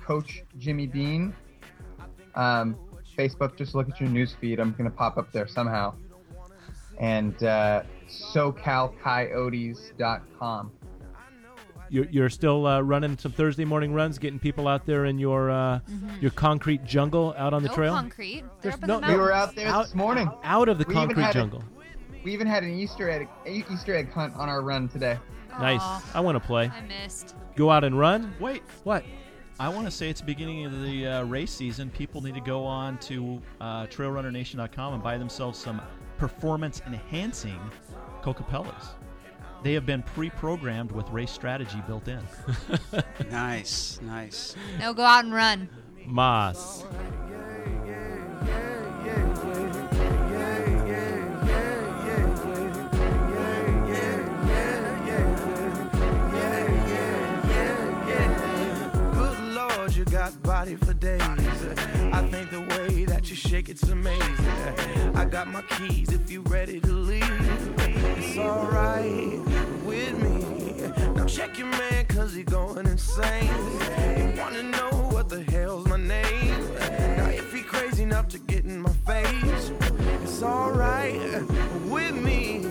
[0.06, 1.34] Coach Jimmy Dean.
[2.36, 2.76] Um,
[3.18, 4.60] Facebook, just look at your news feed.
[4.60, 5.94] I'm gonna pop up there somehow.
[7.00, 10.72] And uh, SoCalCoyotes.com.
[11.90, 15.50] You're, you're still uh, running some Thursday morning runs, getting people out there in your
[15.50, 15.80] uh,
[16.20, 17.94] your concrete jungle out on the no trail.
[17.94, 18.44] concrete.
[18.62, 20.30] They're There's up in no- the we We were out there Out- this morning.
[20.44, 21.64] out of the We concrete had a- jungle.
[22.22, 25.18] We even had an Easter egg Easter egg hunt on our run today.
[25.58, 25.80] Nice.
[25.82, 26.70] Aw, I want to play.
[26.72, 27.34] I missed.
[27.58, 28.32] Go out and run.
[28.38, 29.04] Wait, What?
[29.58, 31.90] I want to say it's the beginning of the uh, race season.
[31.90, 35.82] People need to go on to uh, trailrunnernation.com and buy themselves some
[36.18, 37.58] performance enhancing
[38.22, 38.90] Cocapellas.
[39.64, 42.22] They have been pre programmed with race strategy built in.
[43.32, 44.54] nice, nice.
[44.78, 45.68] No, go out and run.
[46.06, 46.84] Moss.
[59.96, 61.20] You got body for days.
[61.20, 64.46] I think the way that you shake it's amazing.
[65.14, 67.24] I got my keys if you ready to leave.
[67.80, 69.40] It's alright
[69.84, 71.14] with me.
[71.14, 73.50] Now check your man cause he going insane.
[74.18, 76.74] You wanna know what the hell's my name?
[77.16, 79.72] Now if he crazy enough to get in my face,
[80.22, 81.18] it's alright
[81.86, 82.66] with me.